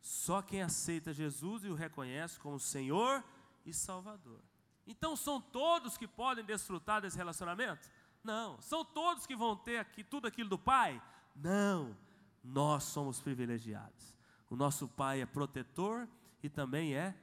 Só 0.00 0.40
quem 0.40 0.62
aceita 0.62 1.12
Jesus 1.12 1.62
e 1.62 1.68
o 1.68 1.74
reconhece 1.74 2.40
como 2.40 2.58
Senhor 2.58 3.22
e 3.66 3.74
Salvador. 3.74 4.40
Então 4.86 5.14
são 5.14 5.42
todos 5.42 5.98
que 5.98 6.08
podem 6.08 6.42
desfrutar 6.42 7.02
desse 7.02 7.18
relacionamento? 7.18 7.86
Não. 8.24 8.58
São 8.62 8.82
todos 8.82 9.26
que 9.26 9.36
vão 9.36 9.54
ter 9.54 9.76
aqui 9.76 10.02
tudo 10.02 10.26
aquilo 10.26 10.48
do 10.48 10.58
Pai? 10.58 11.02
Não. 11.36 11.94
Nós 12.42 12.84
somos 12.84 13.20
privilegiados. 13.20 14.16
O 14.48 14.56
nosso 14.56 14.88
Pai 14.88 15.20
é 15.20 15.26
protetor 15.26 16.08
e 16.42 16.48
também 16.48 16.94
é 16.94 17.14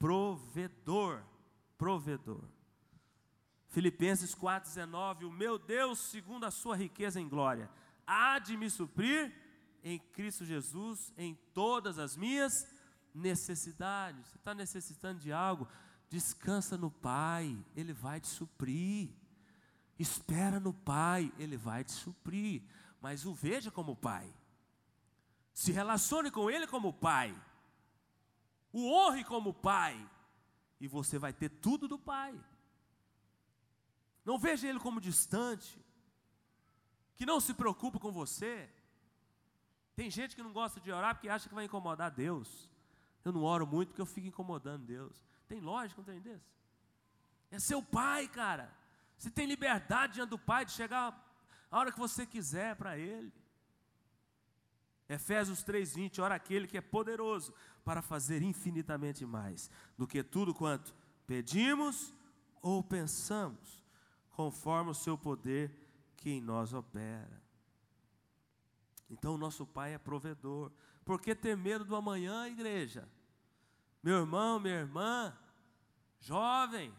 provedor. 0.00 1.22
Provedor. 1.78 2.42
Filipenses 3.68 4.34
4,19: 4.34 5.24
O 5.24 5.30
meu 5.30 5.58
Deus, 5.58 5.98
segundo 5.98 6.44
a 6.44 6.50
sua 6.50 6.76
riqueza 6.76 7.20
em 7.20 7.28
glória, 7.28 7.70
há 8.06 8.38
de 8.38 8.56
me 8.56 8.68
suprir 8.70 9.32
em 9.82 9.98
Cristo 9.98 10.44
Jesus 10.44 11.12
em 11.16 11.34
todas 11.52 11.98
as 11.98 12.16
minhas 12.16 12.66
necessidades. 13.14 14.26
Você 14.26 14.36
está 14.36 14.54
necessitando 14.54 15.20
de 15.20 15.32
algo? 15.32 15.68
Descansa 16.08 16.76
no 16.76 16.90
Pai, 16.90 17.56
Ele 17.76 17.92
vai 17.92 18.20
te 18.20 18.28
suprir. 18.28 19.10
Espera 19.98 20.58
no 20.58 20.72
Pai, 20.72 21.32
Ele 21.38 21.56
vai 21.56 21.84
te 21.84 21.92
suprir. 21.92 22.62
Mas 23.00 23.26
o 23.26 23.34
veja 23.34 23.70
como 23.70 23.94
Pai. 23.94 24.32
Se 25.52 25.72
relacione 25.72 26.30
com 26.30 26.50
Ele 26.50 26.66
como 26.66 26.92
Pai. 26.92 27.36
O 28.72 28.90
honre 28.90 29.24
como 29.24 29.52
Pai. 29.52 30.08
E 30.80 30.86
você 30.86 31.18
vai 31.18 31.32
ter 31.32 31.48
tudo 31.48 31.86
do 31.86 31.98
Pai. 31.98 32.38
Não 34.28 34.38
veja 34.38 34.68
Ele 34.68 34.78
como 34.78 35.00
distante. 35.00 35.82
Que 37.16 37.24
não 37.24 37.40
se 37.40 37.54
preocupa 37.54 37.98
com 37.98 38.12
você. 38.12 38.68
Tem 39.96 40.10
gente 40.10 40.36
que 40.36 40.42
não 40.42 40.52
gosta 40.52 40.78
de 40.78 40.92
orar 40.92 41.14
porque 41.14 41.30
acha 41.30 41.48
que 41.48 41.54
vai 41.54 41.64
incomodar 41.64 42.10
Deus. 42.10 42.70
Eu 43.24 43.32
não 43.32 43.42
oro 43.42 43.66
muito 43.66 43.88
porque 43.88 44.02
eu 44.02 44.12
fico 44.14 44.26
incomodando 44.26 44.84
Deus. 44.84 45.16
Tem 45.48 45.60
lógica 45.60 46.02
um 46.02 46.04
trem 46.04 46.20
desse? 46.20 46.44
É 47.50 47.58
seu 47.58 47.82
pai, 47.82 48.28
cara. 48.28 48.70
Você 49.16 49.30
tem 49.30 49.46
liberdade 49.46 50.12
diante 50.14 50.28
do 50.28 50.38
pai 50.38 50.66
de 50.66 50.72
chegar 50.72 51.06
a 51.70 51.78
hora 51.78 51.90
que 51.90 51.98
você 51.98 52.26
quiser 52.26 52.76
para 52.76 52.98
ele. 52.98 53.32
Efésios 55.08 55.64
3:20, 55.64 56.20
ora 56.20 56.34
aquele 56.34 56.66
que 56.66 56.76
é 56.76 56.82
poderoso 56.82 57.54
para 57.82 58.02
fazer 58.02 58.42
infinitamente 58.42 59.24
mais 59.24 59.70
do 59.96 60.06
que 60.06 60.22
tudo 60.22 60.54
quanto 60.54 60.94
pedimos 61.26 62.14
ou 62.60 62.84
pensamos, 62.84 63.77
conforme 64.38 64.92
o 64.92 64.94
seu 64.94 65.18
poder 65.18 65.68
que 66.16 66.30
em 66.30 66.40
nós 66.40 66.72
opera. 66.72 67.42
Então 69.10 69.34
o 69.34 69.36
nosso 69.36 69.66
Pai 69.66 69.94
é 69.94 69.98
provedor. 69.98 70.70
Por 71.04 71.20
que 71.20 71.34
ter 71.34 71.56
medo 71.56 71.84
do 71.84 71.96
amanhã, 71.96 72.46
igreja? 72.46 73.08
Meu 74.00 74.18
irmão, 74.18 74.60
minha 74.60 74.76
irmã, 74.76 75.36
jovem, 76.20 76.94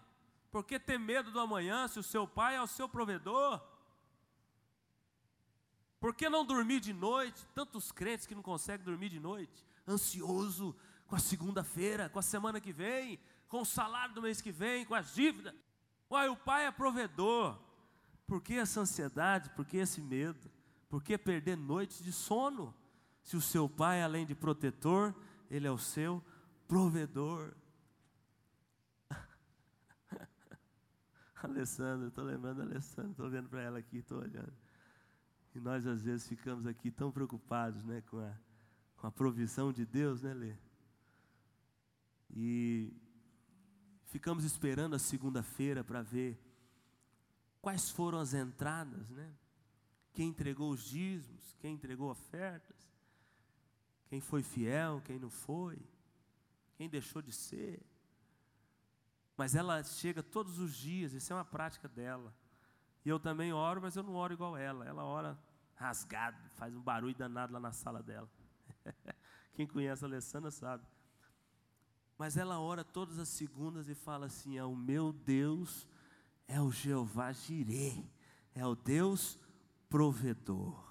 por 0.51 0.65
que 0.65 0.77
ter 0.77 0.99
medo 0.99 1.31
do 1.31 1.39
amanhã 1.39 1.87
se 1.87 1.97
o 1.97 2.03
seu 2.03 2.27
pai 2.27 2.57
é 2.57 2.61
o 2.61 2.67
seu 2.67 2.89
provedor? 2.89 3.65
Por 5.97 6.13
que 6.13 6.27
não 6.27 6.43
dormir 6.43 6.81
de 6.81 6.91
noite? 6.91 7.47
Tantos 7.55 7.89
crentes 7.89 8.27
que 8.27 8.35
não 8.35 8.43
conseguem 8.43 8.85
dormir 8.85 9.07
de 9.07 9.19
noite, 9.19 9.65
ansioso 9.87 10.75
com 11.07 11.15
a 11.15 11.19
segunda-feira, 11.19 12.09
com 12.09 12.19
a 12.19 12.21
semana 12.21 12.59
que 12.59 12.73
vem, 12.73 13.17
com 13.47 13.61
o 13.61 13.65
salário 13.65 14.13
do 14.13 14.21
mês 14.21 14.41
que 14.41 14.51
vem, 14.51 14.83
com 14.83 14.93
as 14.93 15.13
dívidas. 15.13 15.55
Uai, 16.09 16.27
o 16.27 16.35
pai 16.35 16.65
é 16.65 16.71
provedor. 16.71 17.57
Por 18.25 18.41
que 18.41 18.55
essa 18.55 18.81
ansiedade? 18.81 19.51
Por 19.51 19.65
que 19.65 19.77
esse 19.77 20.01
medo? 20.01 20.49
Por 20.89 21.03
que 21.03 21.17
perder 21.17 21.55
noites 21.55 22.03
de 22.03 22.11
sono? 22.11 22.73
Se 23.21 23.37
o 23.37 23.41
seu 23.41 23.69
pai, 23.69 24.01
além 24.01 24.25
de 24.25 24.33
protetor, 24.33 25.13
ele 25.49 25.67
é 25.67 25.71
o 25.71 25.77
seu 25.77 26.23
provedor. 26.67 27.53
Alessandra, 31.43 32.07
estou 32.07 32.23
lembrando 32.23 32.57
da 32.57 32.63
Alessandra, 32.63 33.11
estou 33.11 33.27
olhando 33.27 33.49
para 33.49 33.61
ela 33.61 33.77
aqui, 33.77 33.97
estou 33.97 34.19
olhando. 34.19 34.53
E 35.53 35.59
nós 35.59 35.85
às 35.85 36.03
vezes 36.03 36.27
ficamos 36.27 36.65
aqui 36.65 36.89
tão 36.89 37.11
preocupados 37.11 37.83
né, 37.83 38.01
com, 38.09 38.19
a, 38.19 38.33
com 38.97 39.07
a 39.07 39.11
provisão 39.11 39.71
de 39.71 39.85
Deus, 39.85 40.21
né, 40.21 40.33
Lê? 40.33 40.55
E 42.31 42.93
ficamos 44.09 44.43
esperando 44.43 44.95
a 44.95 44.99
segunda-feira 44.99 45.83
para 45.83 46.01
ver 46.01 46.37
quais 47.61 47.89
foram 47.89 48.19
as 48.19 48.33
entradas, 48.33 49.09
né? 49.09 49.33
Quem 50.13 50.29
entregou 50.29 50.71
os 50.71 50.83
dízimos, 50.83 51.55
quem 51.59 51.73
entregou 51.73 52.11
ofertas, 52.11 52.77
quem 54.07 54.19
foi 54.19 54.43
fiel, 54.43 55.01
quem 55.05 55.17
não 55.17 55.29
foi 55.29 55.79
quem 56.79 56.87
deixou 56.87 57.21
de 57.21 57.33
ser. 57.33 57.85
Mas 59.35 59.53
ela 59.53 59.83
chega 59.83 60.23
todos 60.23 60.59
os 60.59 60.73
dias, 60.73 61.11
isso 61.11 61.33
é 61.33 61.35
uma 61.35 61.43
prática 61.43 61.89
dela. 61.89 62.33
E 63.03 63.09
eu 63.09 63.19
também 63.19 63.51
oro, 63.51 63.81
mas 63.81 63.97
eu 63.97 64.03
não 64.03 64.15
oro 64.15 64.33
igual 64.33 64.55
ela. 64.55 64.85
Ela 64.85 65.03
ora 65.03 65.37
rasgado, 65.75 66.37
faz 66.51 66.73
um 66.73 66.81
barulho 66.81 67.13
danado 67.13 67.51
lá 67.51 67.59
na 67.59 67.73
sala 67.73 68.01
dela. 68.01 68.29
Quem 69.51 69.67
conhece 69.67 70.05
a 70.05 70.07
Alessandra 70.07 70.49
sabe. 70.51 70.85
Mas 72.19 72.35
ela 72.35 72.59
ora 72.59 72.83
todas 72.83 73.17
as 73.17 73.29
segundas 73.29 73.87
e 73.87 73.95
fala 73.95 74.25
assim: 74.25 74.57
é, 74.57 74.63
O 74.65 74.75
meu 74.75 75.13
Deus 75.13 75.87
é 76.49 76.59
o 76.59 76.69
Jeová 76.69 77.31
Jirê, 77.31 78.03
é 78.53 78.65
o 78.65 78.75
Deus 78.75 79.39
provedor. 79.87 80.85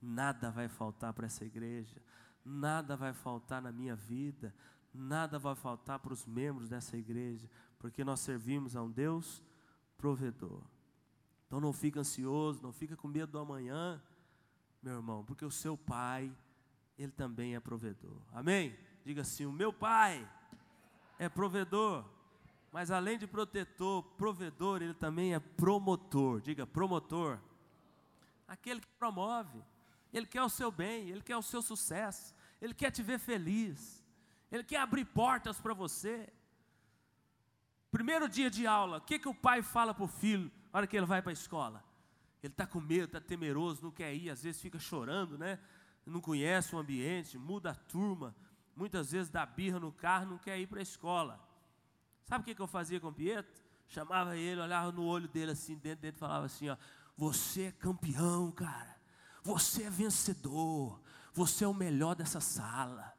Nada 0.00 0.50
vai 0.50 0.68
faltar 0.68 1.12
para 1.12 1.26
essa 1.26 1.44
igreja, 1.44 2.00
nada 2.42 2.96
vai 2.96 3.12
faltar 3.12 3.60
na 3.60 3.70
minha 3.70 3.94
vida, 3.94 4.54
nada 4.94 5.38
vai 5.38 5.54
faltar 5.54 5.98
para 5.98 6.14
os 6.14 6.24
membros 6.24 6.70
dessa 6.70 6.96
igreja, 6.96 7.50
porque 7.78 8.02
nós 8.02 8.20
servimos 8.20 8.74
a 8.74 8.82
um 8.82 8.90
Deus 8.90 9.42
provedor. 9.98 10.62
Então 11.46 11.60
não 11.60 11.74
fica 11.74 12.00
ansioso, 12.00 12.62
não 12.62 12.72
fica 12.72 12.96
com 12.96 13.08
medo 13.08 13.32
do 13.32 13.38
amanhã, 13.38 14.02
meu 14.82 14.94
irmão, 14.94 15.22
porque 15.22 15.44
o 15.44 15.50
seu 15.50 15.76
pai, 15.76 16.34
ele 16.96 17.12
também 17.12 17.54
é 17.54 17.60
provedor. 17.60 18.22
Amém? 18.32 18.74
Diga 19.04 19.20
assim: 19.20 19.44
o 19.44 19.52
meu 19.52 19.70
pai 19.70 20.26
é 21.18 21.28
provedor, 21.28 22.04
mas 22.72 22.90
além 22.90 23.18
de 23.18 23.26
protetor, 23.26 24.02
provedor, 24.16 24.82
ele 24.82 24.94
também 24.94 25.34
é 25.34 25.40
promotor. 25.40 26.40
Diga 26.40 26.66
promotor. 26.66 27.38
Aquele 28.48 28.80
que 28.80 28.88
promove, 28.98 29.62
ele 30.12 30.26
quer 30.26 30.42
o 30.42 30.48
seu 30.48 30.70
bem, 30.70 31.10
ele 31.10 31.22
quer 31.22 31.36
o 31.36 31.42
seu 31.42 31.62
sucesso, 31.62 32.34
ele 32.60 32.74
quer 32.74 32.90
te 32.90 33.02
ver 33.02 33.18
feliz. 33.18 34.02
Ele 34.50 34.62
quer 34.62 34.76
abrir 34.76 35.06
portas 35.06 35.58
para 35.58 35.72
você. 35.72 36.30
Primeiro 37.90 38.28
dia 38.28 38.50
de 38.50 38.66
aula, 38.66 38.98
o 38.98 39.00
que, 39.00 39.18
que 39.18 39.28
o 39.28 39.34
pai 39.34 39.62
fala 39.62 39.94
para 39.94 40.04
o 40.04 40.08
filho 40.08 40.50
na 40.70 40.78
hora 40.78 40.86
que 40.86 40.96
ele 40.96 41.06
vai 41.06 41.22
para 41.22 41.32
a 41.32 41.32
escola? 41.32 41.82
Ele 42.42 42.52
está 42.52 42.66
com 42.66 42.80
medo, 42.80 43.04
está 43.04 43.20
temeroso, 43.20 43.82
não 43.82 43.90
quer 43.90 44.14
ir, 44.14 44.28
às 44.28 44.42
vezes 44.42 44.60
fica 44.60 44.78
chorando, 44.78 45.38
né? 45.38 45.58
Não 46.04 46.20
conhece 46.20 46.74
o 46.74 46.78
ambiente, 46.78 47.38
muda 47.38 47.70
a 47.70 47.74
turma, 47.74 48.34
muitas 48.76 49.12
vezes 49.12 49.28
dá 49.28 49.44
birra 49.44 49.78
no 49.78 49.92
carro, 49.92 50.26
não 50.26 50.38
quer 50.38 50.58
ir 50.58 50.66
para 50.66 50.78
a 50.78 50.82
escola. 50.82 51.40
Sabe 52.24 52.42
o 52.42 52.44
que, 52.44 52.54
que 52.54 52.62
eu 52.62 52.66
fazia 52.66 53.00
com 53.00 53.08
o 53.08 53.12
Pietro? 53.12 53.62
Chamava 53.88 54.36
ele, 54.36 54.60
olhava 54.60 54.90
no 54.90 55.04
olho 55.04 55.28
dele 55.28 55.52
assim, 55.52 55.76
dentro 55.76 56.02
dele 56.02 56.16
falava 56.16 56.46
assim: 56.46 56.68
ó, 56.68 56.76
você 57.16 57.64
é 57.64 57.72
campeão, 57.72 58.50
cara. 58.50 58.96
Você 59.42 59.82
é 59.82 59.90
vencedor. 59.90 61.00
Você 61.34 61.64
é 61.64 61.68
o 61.68 61.74
melhor 61.74 62.14
dessa 62.14 62.40
sala. 62.40 63.12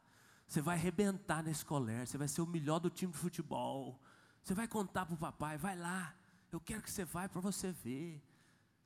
Você 0.48 0.62
vai 0.62 0.76
arrebentar 0.78 1.44
nesse 1.44 1.66
colégio, 1.66 2.08
você 2.08 2.18
vai 2.18 2.28
ser 2.28 2.42
o 2.42 2.46
melhor 2.46 2.80
do 2.80 2.90
time 2.90 3.12
de 3.12 3.18
futebol. 3.18 4.00
Você 4.44 4.54
vai 4.54 4.68
contar 4.68 5.06
para 5.06 5.16
o 5.16 5.18
papai, 5.18 5.58
vai 5.58 5.76
lá. 5.76 6.16
Eu 6.52 6.60
quero 6.60 6.84
que 6.84 6.92
você 6.92 7.04
vá 7.04 7.28
para 7.28 7.42
você 7.42 7.72
ver. 7.72 8.22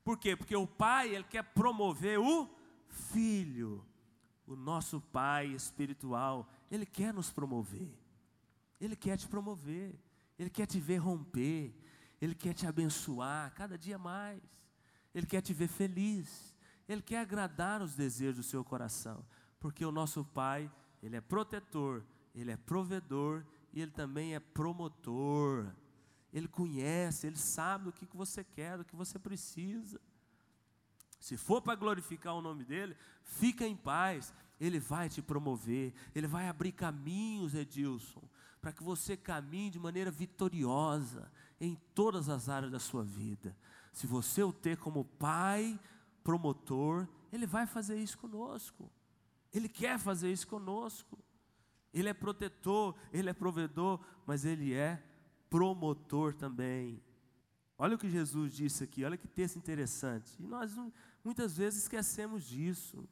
Por 0.02 0.18
quê? 0.18 0.34
Porque 0.34 0.56
o 0.56 0.66
pai, 0.66 1.14
ele 1.14 1.24
quer 1.24 1.42
promover 1.42 2.18
o 2.18 2.48
filho. 2.88 3.84
O 4.46 4.56
nosso 4.56 5.00
pai 5.00 5.48
espiritual, 5.48 6.48
ele 6.70 6.86
quer 6.86 7.12
nos 7.12 7.30
promover. 7.30 7.88
Ele 8.80 8.96
quer 8.96 9.16
te 9.16 9.26
promover. 9.26 9.98
Ele 10.38 10.50
quer 10.50 10.66
te 10.66 10.78
ver 10.78 10.98
romper. 10.98 11.74
Ele 12.20 12.34
quer 12.34 12.54
te 12.54 12.66
abençoar 12.66 13.52
cada 13.54 13.78
dia 13.78 13.98
mais. 13.98 14.42
Ele 15.14 15.26
quer 15.26 15.40
te 15.40 15.52
ver 15.52 15.68
feliz. 15.68 16.54
Ele 16.88 17.02
quer 17.02 17.20
agradar 17.20 17.82
os 17.82 17.94
desejos 17.94 18.36
do 18.36 18.42
seu 18.42 18.64
coração. 18.64 19.24
Porque 19.60 19.84
o 19.84 19.92
nosso 19.92 20.24
pai, 20.24 20.70
ele 21.02 21.16
é 21.16 21.20
protetor, 21.20 22.04
ele 22.34 22.50
é 22.50 22.56
provedor 22.56 23.44
e 23.72 23.80
ele 23.80 23.90
também 23.90 24.34
é 24.34 24.40
promotor. 24.40 25.74
Ele 26.32 26.48
conhece, 26.48 27.26
ele 27.26 27.36
sabe 27.36 27.92
que, 27.92 28.06
que 28.06 28.16
você 28.16 28.44
quer, 28.44 28.78
do 28.78 28.84
que 28.84 28.94
você 28.94 29.18
precisa. 29.18 30.00
Se 31.18 31.36
for 31.36 31.60
para 31.60 31.74
glorificar 31.74 32.34
o 32.34 32.42
nome 32.42 32.64
dele, 32.64 32.96
fica 33.22 33.66
em 33.66 33.76
paz. 33.76 34.32
Ele 34.60 34.78
vai 34.78 35.08
te 35.08 35.22
promover, 35.22 35.94
ele 36.14 36.26
vai 36.26 36.48
abrir 36.48 36.72
caminhos, 36.72 37.54
Edilson, 37.54 38.22
para 38.60 38.72
que 38.72 38.82
você 38.82 39.16
caminhe 39.16 39.70
de 39.70 39.78
maneira 39.78 40.10
vitoriosa 40.10 41.30
em 41.60 41.76
todas 41.94 42.28
as 42.28 42.48
áreas 42.48 42.72
da 42.72 42.78
sua 42.78 43.04
vida. 43.04 43.56
Se 43.92 44.06
você 44.06 44.42
o 44.42 44.52
ter 44.52 44.76
como 44.76 45.04
pai, 45.04 45.78
promotor, 46.22 47.08
ele 47.32 47.46
vai 47.46 47.66
fazer 47.66 47.98
isso 47.98 48.18
conosco. 48.18 48.90
Ele 49.52 49.68
quer 49.68 49.98
fazer 49.98 50.30
isso 50.30 50.46
conosco. 50.46 51.18
Ele 51.92 52.08
é 52.08 52.14
protetor, 52.14 52.94
ele 53.12 53.30
é 53.30 53.32
provedor, 53.32 54.00
mas 54.26 54.44
ele 54.44 54.74
é 54.74 55.02
promotor 55.48 56.34
também. 56.34 57.02
Olha 57.78 57.94
o 57.94 57.98
que 57.98 58.10
Jesus 58.10 58.52
disse 58.52 58.84
aqui, 58.84 59.04
olha 59.04 59.16
que 59.16 59.28
texto 59.28 59.56
interessante. 59.56 60.34
E 60.38 60.46
nós 60.46 60.76
muitas 61.24 61.56
vezes 61.56 61.82
esquecemos 61.82 62.44
disso. 62.44 63.08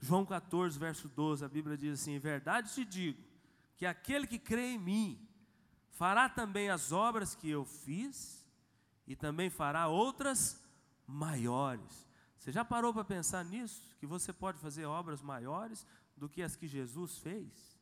João 0.00 0.24
14, 0.24 0.78
verso 0.78 1.08
12, 1.08 1.44
a 1.44 1.48
Bíblia 1.48 1.76
diz 1.76 2.00
assim: 2.00 2.14
Em 2.14 2.18
verdade 2.18 2.72
te 2.72 2.84
digo, 2.84 3.22
que 3.76 3.84
aquele 3.84 4.26
que 4.26 4.38
crê 4.38 4.72
em 4.72 4.78
mim, 4.78 5.28
fará 5.90 6.28
também 6.28 6.70
as 6.70 6.90
obras 6.90 7.34
que 7.34 7.50
eu 7.50 7.64
fiz, 7.64 8.44
e 9.06 9.14
também 9.14 9.50
fará 9.50 9.88
outras 9.88 10.62
maiores. 11.06 12.08
Você 12.38 12.50
já 12.50 12.64
parou 12.64 12.94
para 12.94 13.04
pensar 13.04 13.44
nisso? 13.44 13.94
Que 13.98 14.06
você 14.06 14.32
pode 14.32 14.58
fazer 14.58 14.86
obras 14.86 15.20
maiores 15.20 15.86
do 16.16 16.28
que 16.28 16.42
as 16.42 16.56
que 16.56 16.66
Jesus 16.66 17.18
fez? 17.18 17.78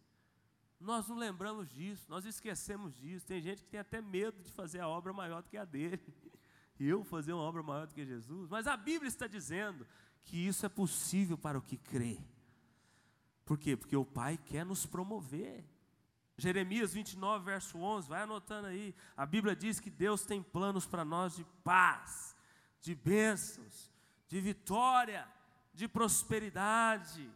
Nós 0.81 1.07
não 1.09 1.17
lembramos 1.17 1.69
disso, 1.71 2.07
nós 2.09 2.25
esquecemos 2.25 2.97
disso. 2.97 3.27
Tem 3.27 3.41
gente 3.41 3.63
que 3.63 3.69
tem 3.69 3.81
até 3.81 4.01
medo 4.01 4.43
de 4.43 4.51
fazer 4.51 4.81
a 4.81 4.89
obra 4.89 5.13
maior 5.13 5.43
do 5.43 5.49
que 5.49 5.57
a 5.57 5.65
dele. 5.65 6.01
Eu 6.79 7.05
fazer 7.05 7.33
uma 7.33 7.43
obra 7.43 7.63
maior 7.63 7.87
do 7.87 7.95
que 7.95 8.05
Jesus. 8.05 8.49
Mas 8.49 8.67
a 8.67 8.77
Bíblia 8.77 9.09
está 9.09 9.27
dizendo 9.27 9.87
que 10.25 10.37
isso 10.37 10.65
é 10.65 10.69
possível 10.69 11.37
para 11.37 11.59
o 11.59 11.63
que 11.63 11.77
crê. 11.77 12.19
Por 13.45 13.59
quê? 13.59 13.77
Porque 13.77 13.97
o 13.97 14.05
Pai 14.05 14.37
quer 14.37 14.65
nos 14.65 14.85
promover. 14.87 15.65
Jeremias 16.37 16.95
29, 16.95 17.45
verso 17.45 17.79
11, 17.79 18.09
vai 18.09 18.23
anotando 18.23 18.69
aí. 18.69 18.95
A 19.17 19.27
Bíblia 19.27 19.57
diz 19.57 19.81
que 19.81 19.91
Deus 19.91 20.25
tem 20.25 20.41
planos 20.41 20.87
para 20.87 21.05
nós 21.05 21.35
de 21.35 21.45
paz, 21.65 22.37
de 22.81 22.95
bênçãos, 22.95 23.91
de 24.29 24.41
vitória, 24.41 25.27
de 25.75 25.89
prosperidade. 25.89 27.29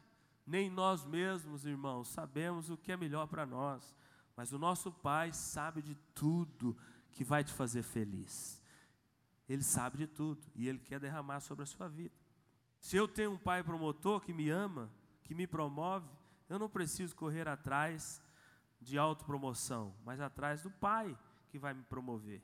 Nem 0.46 0.70
nós 0.70 1.04
mesmos, 1.04 1.66
irmãos, 1.66 2.08
sabemos 2.08 2.70
o 2.70 2.76
que 2.76 2.92
é 2.92 2.96
melhor 2.96 3.26
para 3.26 3.44
nós, 3.44 3.96
mas 4.36 4.52
o 4.52 4.58
nosso 4.58 4.92
Pai 4.92 5.32
sabe 5.32 5.82
de 5.82 5.96
tudo 6.14 6.76
que 7.10 7.24
vai 7.24 7.42
te 7.42 7.52
fazer 7.52 7.82
feliz. 7.82 8.61
Ele 9.52 9.62
sabe 9.62 9.98
de 9.98 10.06
tudo 10.06 10.40
e 10.54 10.66
Ele 10.66 10.78
quer 10.78 10.98
derramar 10.98 11.40
sobre 11.40 11.64
a 11.64 11.66
sua 11.66 11.86
vida. 11.86 12.14
Se 12.80 12.96
eu 12.96 13.06
tenho 13.06 13.32
um 13.32 13.38
Pai 13.38 13.62
promotor 13.62 14.22
que 14.22 14.32
me 14.32 14.48
ama, 14.48 14.90
que 15.24 15.34
me 15.34 15.46
promove, 15.46 16.08
eu 16.48 16.58
não 16.58 16.70
preciso 16.70 17.14
correr 17.14 17.46
atrás 17.46 18.22
de 18.80 18.96
autopromoção, 18.96 19.94
mas 20.06 20.22
atrás 20.22 20.62
do 20.62 20.70
Pai 20.70 21.18
que 21.50 21.58
vai 21.58 21.74
me 21.74 21.82
promover. 21.82 22.42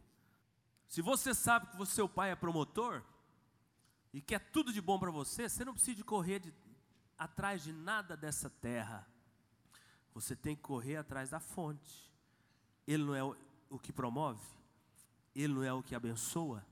Se 0.87 1.01
você 1.01 1.33
sabe 1.33 1.69
que 1.69 1.81
o 1.81 1.87
seu 1.87 2.07
pai 2.07 2.31
é 2.31 2.37
promotor 2.37 3.03
e 4.13 4.21
quer 4.21 4.39
tudo 4.51 4.71
de 4.71 4.81
bom 4.83 4.99
para 4.99 5.11
você, 5.11 5.49
você 5.49 5.65
não 5.65 5.73
precisa 5.73 6.05
correr 6.05 6.41
de, 6.41 6.53
atrás 7.17 7.63
de 7.63 7.73
nada 7.73 8.19
dessa 8.19 8.51
terra. 8.51 9.07
Você 10.13 10.37
tem 10.37 10.55
que 10.55 10.61
correr 10.61 10.97
atrás 10.97 11.31
da 11.31 11.41
fonte. 11.41 12.13
Ele 12.87 13.03
não 13.03 13.15
é 13.15 13.25
o, 13.25 13.35
o 13.71 13.79
que 13.79 13.95
promove, 13.95 14.47
ele 15.35 15.55
não 15.55 15.65
é 15.65 15.73
o 15.73 15.83
que 15.83 15.95
abençoa, 15.95 16.65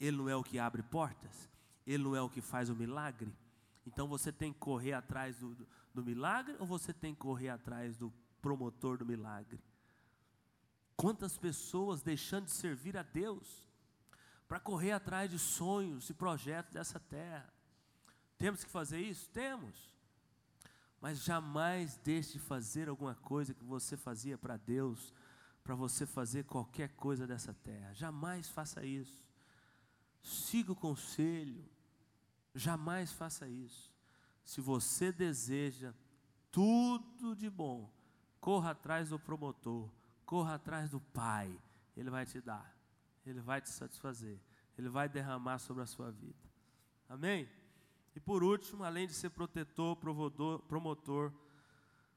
ele 0.00 0.16
não 0.16 0.28
é 0.28 0.36
o 0.36 0.42
que 0.42 0.58
abre 0.58 0.82
portas, 0.82 1.48
ele 1.86 2.02
não 2.02 2.14
é 2.14 2.22
o 2.22 2.28
que 2.28 2.40
faz 2.40 2.68
o 2.68 2.74
milagre. 2.74 3.32
Então 3.86 4.06
você 4.06 4.30
tem 4.30 4.52
que 4.52 4.58
correr 4.58 4.92
atrás 4.92 5.36
do, 5.38 5.54
do, 5.54 5.66
do 5.94 6.04
milagre 6.04 6.54
ou 6.58 6.66
você 6.66 6.92
tem 6.92 7.14
que 7.14 7.20
correr 7.20 7.48
atrás 7.48 7.96
do 7.96 8.12
promotor 8.40 8.98
do 8.98 9.06
milagre? 9.06 9.60
Quantas 10.96 11.38
pessoas 11.38 12.02
deixando 12.02 12.46
de 12.46 12.50
servir 12.50 12.96
a 12.96 13.02
Deus 13.02 13.64
para 14.46 14.58
correr 14.58 14.92
atrás 14.92 15.30
de 15.30 15.38
sonhos 15.38 16.10
e 16.10 16.14
projetos 16.14 16.74
dessa 16.74 16.98
terra? 16.98 17.52
Temos 18.36 18.64
que 18.64 18.70
fazer 18.70 19.00
isso? 19.00 19.28
Temos. 19.30 19.94
Mas 21.00 21.22
jamais 21.22 21.96
deixe 21.98 22.34
de 22.34 22.38
fazer 22.40 22.88
alguma 22.88 23.14
coisa 23.14 23.54
que 23.54 23.64
você 23.64 23.96
fazia 23.96 24.36
para 24.36 24.56
Deus, 24.56 25.14
para 25.62 25.74
você 25.74 26.04
fazer 26.04 26.44
qualquer 26.44 26.88
coisa 26.96 27.26
dessa 27.26 27.54
terra. 27.54 27.92
Jamais 27.94 28.48
faça 28.48 28.84
isso. 28.84 29.27
Siga 30.22 30.72
o 30.72 30.76
conselho. 30.76 31.64
Jamais 32.54 33.12
faça 33.12 33.48
isso. 33.48 33.92
Se 34.44 34.60
você 34.60 35.12
deseja 35.12 35.92
tudo 36.50 37.36
de 37.36 37.50
bom, 37.50 37.90
corra 38.40 38.70
atrás 38.70 39.10
do 39.10 39.18
promotor, 39.18 39.90
corra 40.24 40.54
atrás 40.54 40.90
do 40.90 41.00
Pai. 41.00 41.56
Ele 41.96 42.10
vai 42.10 42.24
te 42.24 42.40
dar, 42.40 42.74
ele 43.26 43.40
vai 43.40 43.60
te 43.60 43.68
satisfazer, 43.68 44.38
ele 44.76 44.88
vai 44.88 45.08
derramar 45.08 45.58
sobre 45.58 45.82
a 45.82 45.86
sua 45.86 46.10
vida. 46.10 46.48
Amém? 47.08 47.48
E 48.14 48.20
por 48.20 48.42
último, 48.42 48.84
além 48.84 49.06
de 49.06 49.12
ser 49.12 49.30
protetor, 49.30 49.96
provedor, 49.96 50.60
promotor, 50.60 51.32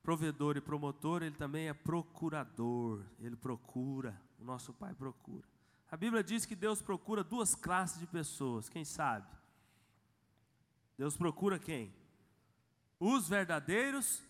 provedor 0.02 0.58
e 0.58 0.62
promotor, 0.62 1.22
ele 1.22 1.36
também 1.36 1.68
é 1.68 1.74
procurador. 1.74 3.04
Ele 3.20 3.36
procura, 3.36 4.20
o 4.40 4.44
nosso 4.44 4.74
Pai 4.74 4.94
procura. 4.94 5.48
A 5.92 5.98
Bíblia 5.98 6.24
diz 6.24 6.46
que 6.46 6.56
Deus 6.56 6.82
procura 6.82 7.22
duas 7.22 7.54
classes 7.54 8.00
de 8.00 8.08
pessoas, 8.08 8.70
quem 8.70 8.86
sabe? 8.86 9.28
Deus 10.98 11.18
procura 11.18 11.60
quem? 11.60 11.94
Os 12.98 13.28
verdadeiros 13.28 14.24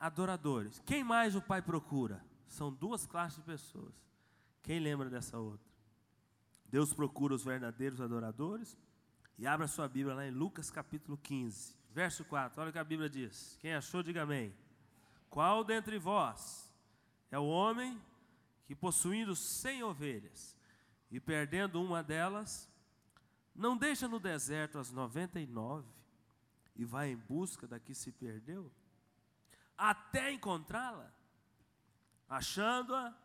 adoradores. 0.00 0.80
Quem 0.86 1.04
mais 1.04 1.36
o 1.36 1.42
Pai 1.42 1.60
procura? 1.60 2.24
São 2.48 2.72
duas 2.72 3.04
classes 3.04 3.36
de 3.36 3.42
pessoas. 3.42 3.94
Quem 4.62 4.80
lembra 4.80 5.10
dessa 5.10 5.38
outra? 5.38 5.66
Deus 6.64 6.94
procura 6.94 7.34
os 7.34 7.44
verdadeiros 7.44 8.00
adoradores 8.00 8.78
e 9.36 9.46
abra 9.46 9.68
sua 9.68 9.86
Bíblia 9.86 10.14
lá 10.14 10.26
em 10.26 10.30
Lucas 10.30 10.70
capítulo 10.70 11.18
15, 11.18 11.76
verso 11.90 12.24
4. 12.24 12.62
Olha 12.62 12.70
o 12.70 12.72
que 12.72 12.78
a 12.78 12.84
Bíblia 12.84 13.10
diz. 13.10 13.58
Quem 13.60 13.74
achou, 13.74 14.02
diga 14.02 14.22
amém. 14.22 14.54
Qual 15.28 15.62
dentre 15.64 15.98
vós 15.98 16.72
é 17.30 17.38
o 17.38 17.46
homem 17.46 18.00
que, 18.64 18.74
possuindo 18.74 19.36
cem 19.36 19.82
ovelhas 19.82 20.56
e 21.14 21.20
perdendo 21.20 21.80
uma 21.80 22.02
delas, 22.02 22.68
não 23.54 23.76
deixa 23.76 24.08
no 24.08 24.18
deserto 24.18 24.80
as 24.80 24.90
noventa 24.90 25.38
e 25.38 25.46
nove 25.46 25.88
e 26.74 26.84
vai 26.84 27.12
em 27.12 27.16
busca 27.16 27.68
da 27.68 27.78
que 27.78 27.94
se 27.94 28.10
perdeu, 28.10 28.68
até 29.78 30.32
encontrá-la? 30.32 31.14
Achando-a, 32.28 33.16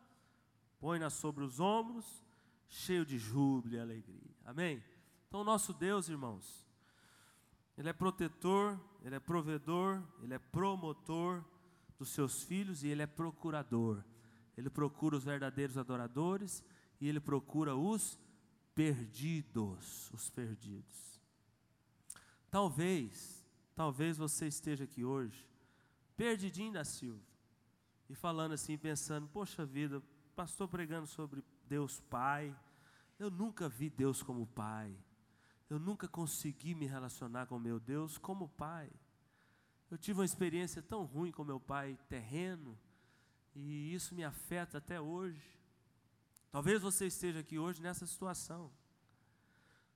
põe-na 0.78 1.10
sobre 1.10 1.42
os 1.42 1.58
ombros, 1.58 2.24
cheio 2.68 3.04
de 3.04 3.18
júbilo 3.18 3.74
e 3.74 3.80
alegria. 3.80 4.36
Amém? 4.44 4.80
Então, 5.26 5.42
nosso 5.42 5.74
Deus, 5.74 6.08
irmãos, 6.08 6.64
Ele 7.76 7.88
é 7.88 7.92
protetor, 7.92 8.78
Ele 9.02 9.16
é 9.16 9.20
provedor, 9.20 10.00
Ele 10.22 10.34
é 10.34 10.38
promotor 10.38 11.44
dos 11.98 12.10
seus 12.10 12.44
filhos 12.44 12.84
e 12.84 12.86
Ele 12.86 13.02
é 13.02 13.06
procurador. 13.08 14.04
Ele 14.56 14.70
procura 14.70 15.16
os 15.16 15.24
verdadeiros 15.24 15.76
adoradores 15.76 16.62
e 17.00 17.08
Ele 17.08 17.20
procura 17.20 17.74
os 17.74 18.18
perdidos, 18.74 20.10
os 20.12 20.28
perdidos. 20.30 21.20
Talvez, 22.50 23.46
talvez 23.74 24.18
você 24.18 24.46
esteja 24.46 24.84
aqui 24.84 25.04
hoje, 25.04 25.48
perdidinho 26.16 26.72
da 26.72 26.84
Silva, 26.84 27.22
e 28.08 28.14
falando 28.14 28.52
assim, 28.52 28.76
pensando, 28.76 29.28
poxa 29.28 29.64
vida, 29.64 30.02
pastor 30.34 30.68
pregando 30.68 31.06
sobre 31.06 31.44
Deus 31.66 32.00
Pai, 32.00 32.54
eu 33.18 33.30
nunca 33.30 33.68
vi 33.68 33.88
Deus 33.88 34.22
como 34.22 34.46
Pai. 34.46 34.96
Eu 35.70 35.78
nunca 35.78 36.08
consegui 36.08 36.74
me 36.74 36.84
relacionar 36.84 37.46
com 37.46 37.56
meu 37.56 37.78
Deus 37.78 38.18
como 38.18 38.48
pai. 38.48 38.90
Eu 39.88 39.96
tive 39.96 40.18
uma 40.18 40.24
experiência 40.24 40.82
tão 40.82 41.04
ruim 41.04 41.30
com 41.30 41.44
meu 41.44 41.60
pai 41.60 41.96
terreno, 42.08 42.76
e 43.54 43.94
isso 43.94 44.12
me 44.12 44.24
afeta 44.24 44.78
até 44.78 45.00
hoje. 45.00 45.59
Talvez 46.50 46.82
você 46.82 47.06
esteja 47.06 47.40
aqui 47.40 47.58
hoje 47.58 47.80
nessa 47.80 48.06
situação. 48.06 48.72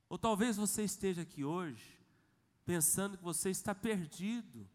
Ou 0.08 0.18
talvez 0.18 0.56
você 0.56 0.84
esteja 0.84 1.22
aqui 1.22 1.44
hoje 1.44 1.98
pensando 2.64 3.18
que 3.18 3.24
você 3.24 3.50
está 3.50 3.74
perdido 3.74 4.68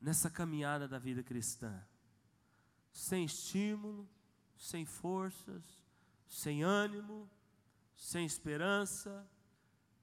nessa 0.00 0.30
caminhada 0.30 0.86
da 0.86 0.98
vida 0.98 1.22
cristã. 1.22 1.84
Sem 2.92 3.24
estímulo, 3.24 4.08
sem 4.56 4.84
forças, 4.84 5.64
sem 6.28 6.62
ânimo, 6.62 7.28
sem 7.96 8.24
esperança, 8.24 9.28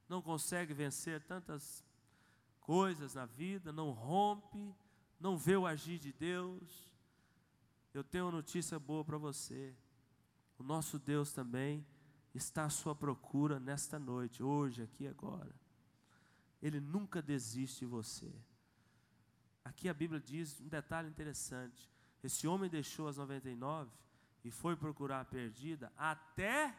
não 0.08 0.22
consegue 0.22 0.74
vencer 0.74 1.24
tantas 1.24 1.84
coisas 2.60 3.14
na 3.14 3.26
vida, 3.26 3.72
não 3.72 3.92
rompe, 3.92 4.76
não 5.20 5.38
vê 5.38 5.56
o 5.56 5.66
agir 5.66 6.00
de 6.00 6.12
Deus. 6.12 6.94
Eu 7.94 8.04
tenho 8.04 8.26
uma 8.26 8.32
notícia 8.32 8.78
boa 8.78 9.04
para 9.04 9.18
você. 9.18 9.74
O 10.58 10.64
nosso 10.64 10.98
Deus 10.98 11.32
também 11.32 11.86
está 12.34 12.66
à 12.66 12.70
sua 12.70 12.96
procura 12.96 13.60
nesta 13.60 13.98
noite, 14.00 14.44
hoje, 14.44 14.82
aqui 14.82 15.08
agora. 15.08 15.54
Ele 16.62 16.80
nunca 16.80 17.22
desiste 17.22 17.80
de 17.80 17.86
você. 17.86 18.34
Aqui 19.64 19.90
a 19.90 19.94
Bíblia 19.94 20.20
diz 20.20 20.60
um 20.62 20.68
detalhe 20.68 21.10
interessante. 21.10 21.90
Esse 22.24 22.48
homem 22.48 22.70
deixou 22.70 23.08
as 23.08 23.18
99 23.18 23.92
e 24.44 24.52
foi 24.52 24.76
procurar 24.76 25.22
a 25.22 25.26
perdida 25.26 25.92
até 25.98 26.76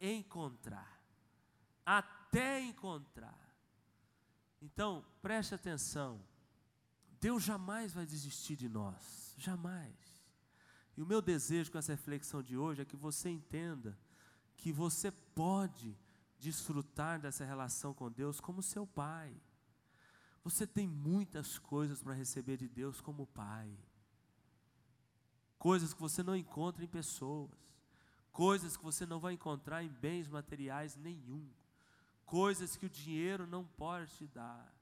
encontrar. 0.00 1.00
Até 1.84 2.60
encontrar. 2.60 3.38
Então, 4.60 5.04
preste 5.20 5.54
atenção. 5.54 6.20
Deus 7.20 7.42
jamais 7.42 7.92
vai 7.92 8.04
desistir 8.04 8.56
de 8.56 8.68
nós, 8.68 9.34
jamais. 9.38 10.11
E 11.02 11.04
o 11.04 11.06
meu 11.08 11.20
desejo 11.20 11.72
com 11.72 11.78
essa 11.78 11.90
reflexão 11.90 12.40
de 12.40 12.56
hoje 12.56 12.80
é 12.80 12.84
que 12.84 12.94
você 12.94 13.28
entenda 13.28 13.98
que 14.56 14.70
você 14.70 15.10
pode 15.10 15.98
desfrutar 16.38 17.20
dessa 17.20 17.44
relação 17.44 17.92
com 17.92 18.08
Deus 18.08 18.38
como 18.38 18.62
seu 18.62 18.86
pai. 18.86 19.34
Você 20.44 20.64
tem 20.64 20.86
muitas 20.86 21.58
coisas 21.58 22.00
para 22.00 22.14
receber 22.14 22.56
de 22.56 22.68
Deus 22.68 23.00
como 23.00 23.26
pai. 23.26 23.76
Coisas 25.58 25.92
que 25.92 26.00
você 26.00 26.22
não 26.22 26.36
encontra 26.36 26.84
em 26.84 26.86
pessoas, 26.88 27.50
coisas 28.30 28.76
que 28.76 28.84
você 28.84 29.04
não 29.04 29.18
vai 29.18 29.32
encontrar 29.32 29.82
em 29.82 29.88
bens 29.88 30.28
materiais 30.28 30.94
nenhum, 30.94 31.50
coisas 32.24 32.76
que 32.76 32.86
o 32.86 32.90
dinheiro 32.90 33.44
não 33.44 33.64
pode 33.64 34.14
te 34.18 34.28
dar, 34.28 34.72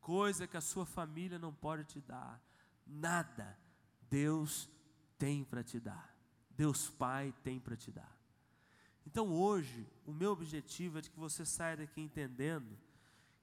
coisa 0.00 0.48
que 0.48 0.56
a 0.56 0.60
sua 0.60 0.84
família 0.84 1.38
não 1.38 1.54
pode 1.54 1.84
te 1.84 2.00
dar. 2.00 2.42
Nada 2.84 3.56
Deus 4.10 4.73
tem 5.18 5.44
para 5.44 5.62
te 5.62 5.80
dar. 5.80 6.14
Deus 6.50 6.88
Pai 6.90 7.34
tem 7.42 7.58
para 7.58 7.76
te 7.76 7.90
dar. 7.90 8.14
Então 9.06 9.32
hoje, 9.32 9.86
o 10.06 10.12
meu 10.12 10.32
objetivo 10.32 10.98
é 10.98 11.00
de 11.00 11.10
que 11.10 11.18
você 11.18 11.44
saia 11.44 11.76
daqui 11.76 12.00
entendendo 12.00 12.78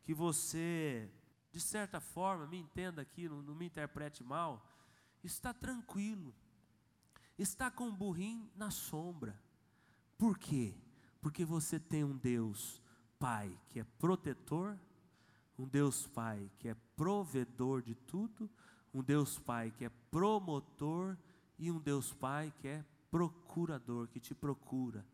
que 0.02 0.14
você, 0.14 1.10
de 1.52 1.60
certa 1.60 2.00
forma, 2.00 2.48
me 2.48 2.58
entenda 2.58 3.02
aqui, 3.02 3.30
não, 3.30 3.42
não 3.42 3.54
me 3.54 3.66
interprete 3.66 4.24
mal, 4.24 4.66
está 5.24 5.54
tranquilo, 5.54 6.34
está 7.38 7.70
com 7.70 7.86
um 7.86 7.96
burrinho 7.96 8.50
na 8.56 8.72
sombra. 8.72 9.40
Por 10.18 10.38
quê? 10.38 10.76
Porque 11.22 11.46
você 11.46 11.80
tem 11.80 12.04
um 12.04 12.18
Deus 12.18 12.82
Pai 13.20 13.56
que 13.70 13.80
é 13.80 13.84
protetor, 13.84 14.78
um 15.58 15.68
Deus 15.68 16.08
Pai 16.08 16.50
que 16.58 16.68
é 16.68 16.76
provedor 16.96 17.84
de 17.84 17.94
tudo, 17.94 18.50
um 18.92 19.04
Deus 19.04 19.38
Pai 19.38 19.70
que 19.70 19.86
é 19.86 19.90
promotor 20.10 21.16
e 21.62 21.72
um 21.72 21.80
Deus 21.80 22.12
Pai 22.12 22.53
que 22.59 22.68
é 22.68 22.86
procurador, 23.09 24.07
que 24.07 24.20
te 24.20 24.36
procura 24.36 25.05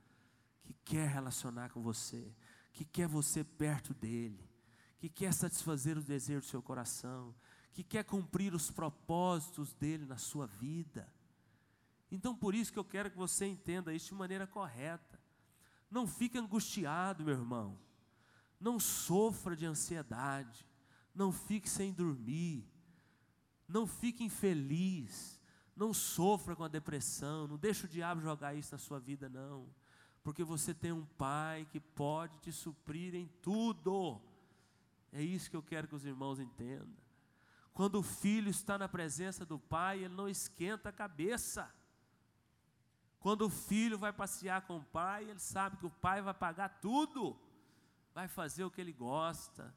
que 0.68 0.74
quer 0.84 1.08
relacionar 1.08 1.70
com 1.70 1.82
você, 1.82 2.36
que 2.74 2.84
quer 2.84 3.08
você 3.08 3.42
perto 3.44 3.94
dele, 3.94 4.50
que 5.00 5.08
quer 5.08 5.34
satisfazer 5.34 5.98
o 5.98 6.04
desejo 6.04 6.42
do 6.42 6.46
seu 6.46 6.62
coração, 6.62 7.34
que 7.74 7.84
quer 7.84 8.04
cumprir 8.04 8.54
os 8.54 8.70
propósitos 8.70 9.74
dele 9.74 10.06
na 10.06 10.18
sua 10.18 10.46
vida. 10.46 11.12
Então, 12.12 12.36
por 12.36 12.54
isso 12.54 12.74
que 12.74 12.80
eu 12.80 12.84
quero 12.84 13.10
que 13.10 13.18
você 13.18 13.46
entenda 13.46 13.94
isso 13.94 14.10
de 14.10 14.16
maneira 14.16 14.46
correta. 14.46 15.20
Não 15.90 16.06
fique 16.06 16.38
angustiado, 16.38 17.24
meu 17.24 17.36
irmão. 17.36 17.80
Não 18.60 18.80
sofra 18.80 19.56
de 19.56 19.66
ansiedade. 19.66 20.66
Não 21.14 21.32
fique 21.32 21.70
sem 21.70 21.94
dormir. 21.94 22.70
Não 23.68 23.86
fique 23.86 24.24
infeliz. 24.24 25.37
Não 25.78 25.94
sofra 25.94 26.58
com 26.58 26.66
a 26.66 26.68
depressão. 26.68 27.48
Não 27.48 27.56
deixe 27.56 27.86
o 27.86 27.90
diabo 27.90 28.20
jogar 28.20 28.54
isso 28.54 28.74
na 28.74 28.78
sua 28.78 29.00
vida, 29.00 29.30
não 29.30 29.66
porque 30.28 30.44
você 30.44 30.74
tem 30.74 30.92
um 30.92 31.06
pai 31.06 31.66
que 31.72 31.80
pode 31.80 32.38
te 32.40 32.52
suprir 32.52 33.16
em 33.16 33.28
tudo. 33.42 34.22
É 35.10 35.22
isso 35.22 35.50
que 35.50 35.56
eu 35.56 35.64
quero 35.64 35.88
que 35.88 35.96
os 35.96 36.06
irmãos 36.06 36.38
entendam. 36.38 36.98
Quando 37.74 38.00
o 38.00 38.04
filho 38.04 38.50
está 38.50 38.78
na 38.78 38.90
presença 38.90 39.46
do 39.46 39.58
pai, 39.58 40.04
ele 40.04 40.14
não 40.14 40.28
esquenta 40.28 40.90
a 40.90 40.92
cabeça. 40.92 41.74
Quando 43.22 43.44
o 43.44 43.50
filho 43.50 43.98
vai 43.98 44.12
passear 44.12 44.64
com 44.64 44.80
o 44.80 44.84
pai, 44.84 45.30
ele 45.30 45.40
sabe 45.40 45.78
que 45.78 45.86
o 45.86 45.90
pai 45.90 46.22
vai 46.22 46.34
pagar 46.34 46.78
tudo, 46.82 47.40
vai 48.14 48.28
fazer 48.28 48.66
o 48.66 48.70
que 48.70 48.82
ele 48.82 48.92
gosta. 48.92 49.74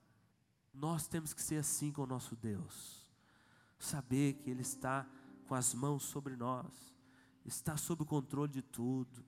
Nós 0.74 1.06
temos 1.06 1.32
que 1.32 1.40
ser 1.40 1.58
assim 1.58 1.92
com 1.92 2.02
o 2.02 2.08
nosso 2.08 2.34
Deus, 2.34 3.08
saber 3.78 4.32
que 4.34 4.50
Ele 4.50 4.62
está 4.62 5.06
com 5.50 5.56
as 5.56 5.74
mãos 5.74 6.04
sobre 6.04 6.36
nós, 6.36 6.94
está 7.44 7.76
sob 7.76 8.04
o 8.04 8.06
controle 8.06 8.52
de 8.52 8.62
tudo 8.62 9.24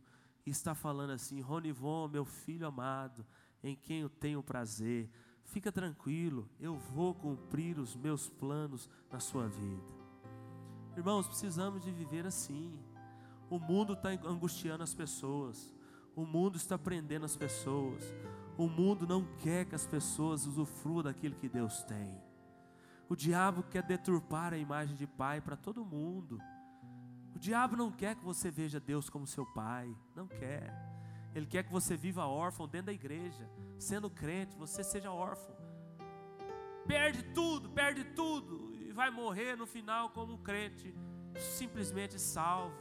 e 0.47 0.51
está 0.51 0.73
falando 0.73 1.11
assim: 1.11 1.41
Ronivon, 1.41 2.07
meu 2.07 2.25
filho 2.25 2.65
amado, 2.65 3.27
em 3.61 3.75
quem 3.75 4.03
eu 4.03 4.09
tenho 4.09 4.41
prazer, 4.41 5.11
fica 5.47 5.73
tranquilo, 5.73 6.49
eu 6.61 6.77
vou 6.77 7.13
cumprir 7.13 7.77
os 7.77 7.97
meus 7.97 8.29
planos 8.29 8.89
na 9.11 9.19
sua 9.19 9.49
vida. 9.49 9.93
Irmãos, 10.97 11.27
precisamos 11.27 11.83
de 11.83 11.91
viver 11.91 12.25
assim. 12.25 12.79
O 13.51 13.59
mundo 13.59 13.95
está 13.95 14.11
angustiando 14.11 14.85
as 14.85 14.95
pessoas, 14.95 15.75
o 16.15 16.25
mundo 16.25 16.57
está 16.57 16.79
prendendo 16.79 17.25
as 17.25 17.35
pessoas, 17.35 18.05
o 18.57 18.69
mundo 18.69 19.09
não 19.09 19.27
quer 19.39 19.65
que 19.65 19.75
as 19.75 19.89
pessoas 19.89 20.47
usufruam 20.47 21.03
daquilo 21.03 21.35
que 21.35 21.49
Deus 21.49 21.83
tem. 21.83 22.32
O 23.13 23.15
diabo 23.15 23.63
quer 23.65 23.83
deturpar 23.83 24.55
a 24.55 24.57
imagem 24.57 24.97
de 24.97 25.07
pai 25.07 25.39
para 25.39 25.55
todo 25.55 25.85
mundo. 25.85 26.41
O 27.37 27.39
diabo 27.39 27.77
não 27.77 27.91
quer 27.91 28.17
que 28.17 28.25
você 28.25 28.51
veja 28.51 28.81
Deus 28.81 29.11
como 29.11 29.27
seu 29.27 29.45
pai, 29.45 29.95
não 30.17 30.27
quer. 30.27 30.73
Ele 31.35 31.45
quer 31.45 31.63
que 31.63 31.71
você 31.71 31.95
viva 31.95 32.25
órfão 32.25 32.67
dentro 32.67 32.87
da 32.87 32.93
igreja, 32.95 33.47
sendo 33.79 34.09
crente, 34.09 34.57
você 34.57 34.83
seja 34.83 35.11
órfão. 35.11 35.55
Perde 36.87 37.23
tudo, 37.35 37.69
perde 37.69 38.03
tudo 38.03 38.75
e 38.81 38.93
vai 38.95 39.11
morrer 39.11 39.57
no 39.57 39.67
final 39.67 40.09
como 40.09 40.33
um 40.33 40.43
crente, 40.43 40.95
simplesmente 41.59 42.19
salvo. 42.19 42.75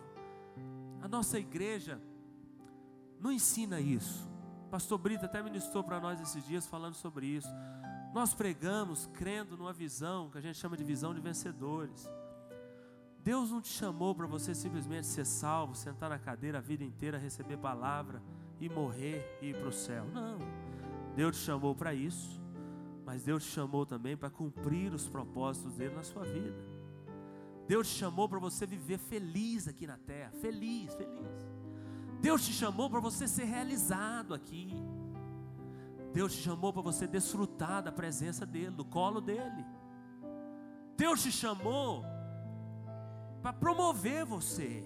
A 1.02 1.10
nossa 1.10 1.40
igreja 1.40 2.02
não 3.20 3.34
ensina 3.34 3.82
isso. 3.82 4.32
Pastor 4.70 4.98
Brito 4.98 5.26
até 5.26 5.44
ministrou 5.44 5.84
para 5.84 6.00
nós 6.00 6.22
esses 6.22 6.48
dias 6.48 6.66
falando 6.66 6.96
sobre 6.96 7.26
isso. 7.26 7.54
Nós 8.14 8.34
pregamos 8.34 9.10
crendo 9.14 9.56
numa 9.56 9.72
visão 9.72 10.30
que 10.30 10.38
a 10.38 10.42
gente 10.42 10.58
chama 10.58 10.76
de 10.76 10.84
visão 10.84 11.14
de 11.14 11.22
vencedores. 11.22 12.10
Deus 13.24 13.52
não 13.52 13.62
te 13.62 13.70
chamou 13.70 14.14
para 14.14 14.28
você 14.28 14.54
simplesmente 14.54 15.08
ser 15.08 15.26
salvo, 15.26 15.76
sentar 15.76 16.10
na 16.10 16.20
cadeira 16.20 16.58
a 16.58 16.62
vida 16.62 16.84
inteira, 16.84 17.18
receber 17.18 17.58
palavra 17.58 18.22
e 18.60 18.68
morrer 18.68 19.40
e 19.42 19.50
ir 19.50 19.56
para 19.56 19.70
o 19.70 19.74
céu. 19.74 20.06
Não. 20.12 20.40
Deus 21.16 21.38
te 21.38 21.44
chamou 21.44 21.76
para 21.76 21.94
isso, 21.94 22.42
mas 23.06 23.24
Deus 23.24 23.44
te 23.44 23.52
chamou 23.52 23.86
também 23.86 24.18
para 24.18 24.30
cumprir 24.30 24.94
os 24.94 25.08
propósitos 25.08 25.76
dele 25.76 25.96
na 25.96 26.04
sua 26.04 26.24
vida. 26.24 26.58
Deus 27.68 27.88
te 27.88 28.00
chamou 28.00 28.28
para 28.28 28.40
você 28.40 28.66
viver 28.66 28.98
feliz 28.98 29.68
aqui 29.68 29.88
na 29.88 29.98
terra, 29.98 30.32
feliz, 30.42 30.94
feliz. 30.96 31.48
Deus 32.20 32.46
te 32.46 32.52
chamou 32.52 32.90
para 32.90 33.00
você 33.00 33.28
ser 33.28 33.46
realizado 33.46 34.34
aqui. 34.34 34.76
Deus 36.14 36.34
te 36.34 36.42
chamou 36.42 36.74
para 36.74 36.82
você 36.82 37.08
desfrutar 37.08 37.82
da 37.82 37.92
presença 37.92 38.46
dele, 38.46 38.72
do 38.72 38.84
colo 38.84 39.22
dele. 39.22 39.66
Deus 40.98 41.24
te 41.24 41.32
chamou 41.32 42.04
para 43.42 43.54
promover 43.54 44.26
você, 44.26 44.84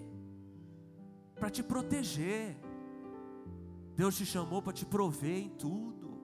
para 1.34 1.50
te 1.50 1.62
proteger. 1.62 2.56
Deus 3.94 4.16
te 4.16 4.24
chamou 4.24 4.62
para 4.62 4.72
te 4.72 4.86
prover 4.86 5.38
em 5.38 5.48
tudo. 5.50 6.16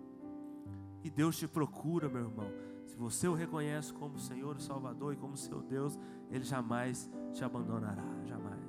E 1.03 1.11
Deus 1.11 1.36
te 1.36 1.48
procura, 1.48 2.09
meu 2.09 2.22
irmão. 2.22 2.50
Se 2.86 2.96
você 2.96 3.26
o 3.26 3.34
reconhece 3.34 3.92
como 3.92 4.18
Senhor 4.18 4.61
Salvador 4.61 5.14
e 5.14 5.16
como 5.16 5.36
seu 5.36 5.61
Deus, 5.61 5.98
Ele 6.30 6.44
jamais 6.44 7.11
te 7.32 7.44
abandonará, 7.44 8.07
jamais. 8.24 8.61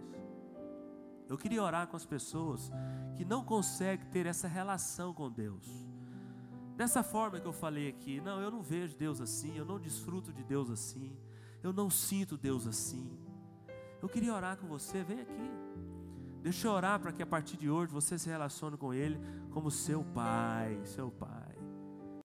Eu 1.28 1.38
queria 1.38 1.64
orar 1.64 1.88
com 1.88 1.96
as 1.96 2.06
pessoas 2.06 2.72
que 3.16 3.24
não 3.24 3.44
conseguem 3.44 4.06
ter 4.08 4.26
essa 4.26 4.48
relação 4.48 5.14
com 5.14 5.32
Deus. 5.32 5.93
Dessa 6.76 7.04
forma 7.04 7.40
que 7.40 7.46
eu 7.46 7.54
falei 7.54 7.88
aqui, 7.88 8.20
não, 8.20 8.42
eu 8.42 8.50
não 8.50 8.62
vejo 8.62 8.98
Deus 8.98 9.22
assim, 9.22 9.56
eu 9.58 9.66
não 9.66 9.80
desfruto 9.80 10.34
de 10.34 10.44
Deus 10.44 10.70
assim, 10.70 11.16
eu 11.62 11.72
não 11.72 11.90
sinto 11.90 12.36
Deus 12.36 12.66
assim. 12.66 13.18
Eu 14.02 14.10
queria 14.10 14.34
orar 14.34 14.58
com 14.58 14.68
você, 14.68 15.04
vem 15.04 15.22
aqui. 15.22 15.52
Deixa 16.42 16.68
eu 16.68 16.72
orar 16.72 17.00
para 17.00 17.14
que 17.14 17.24
a 17.24 17.26
partir 17.26 17.56
de 17.56 17.70
hoje 17.70 17.92
você 17.92 18.18
se 18.18 18.30
relacione 18.30 18.76
com 18.76 18.94
Ele 18.94 19.18
como 19.52 19.72
seu 19.72 20.04
pai, 20.04 20.78
seu 20.84 21.10
pai. 21.10 21.43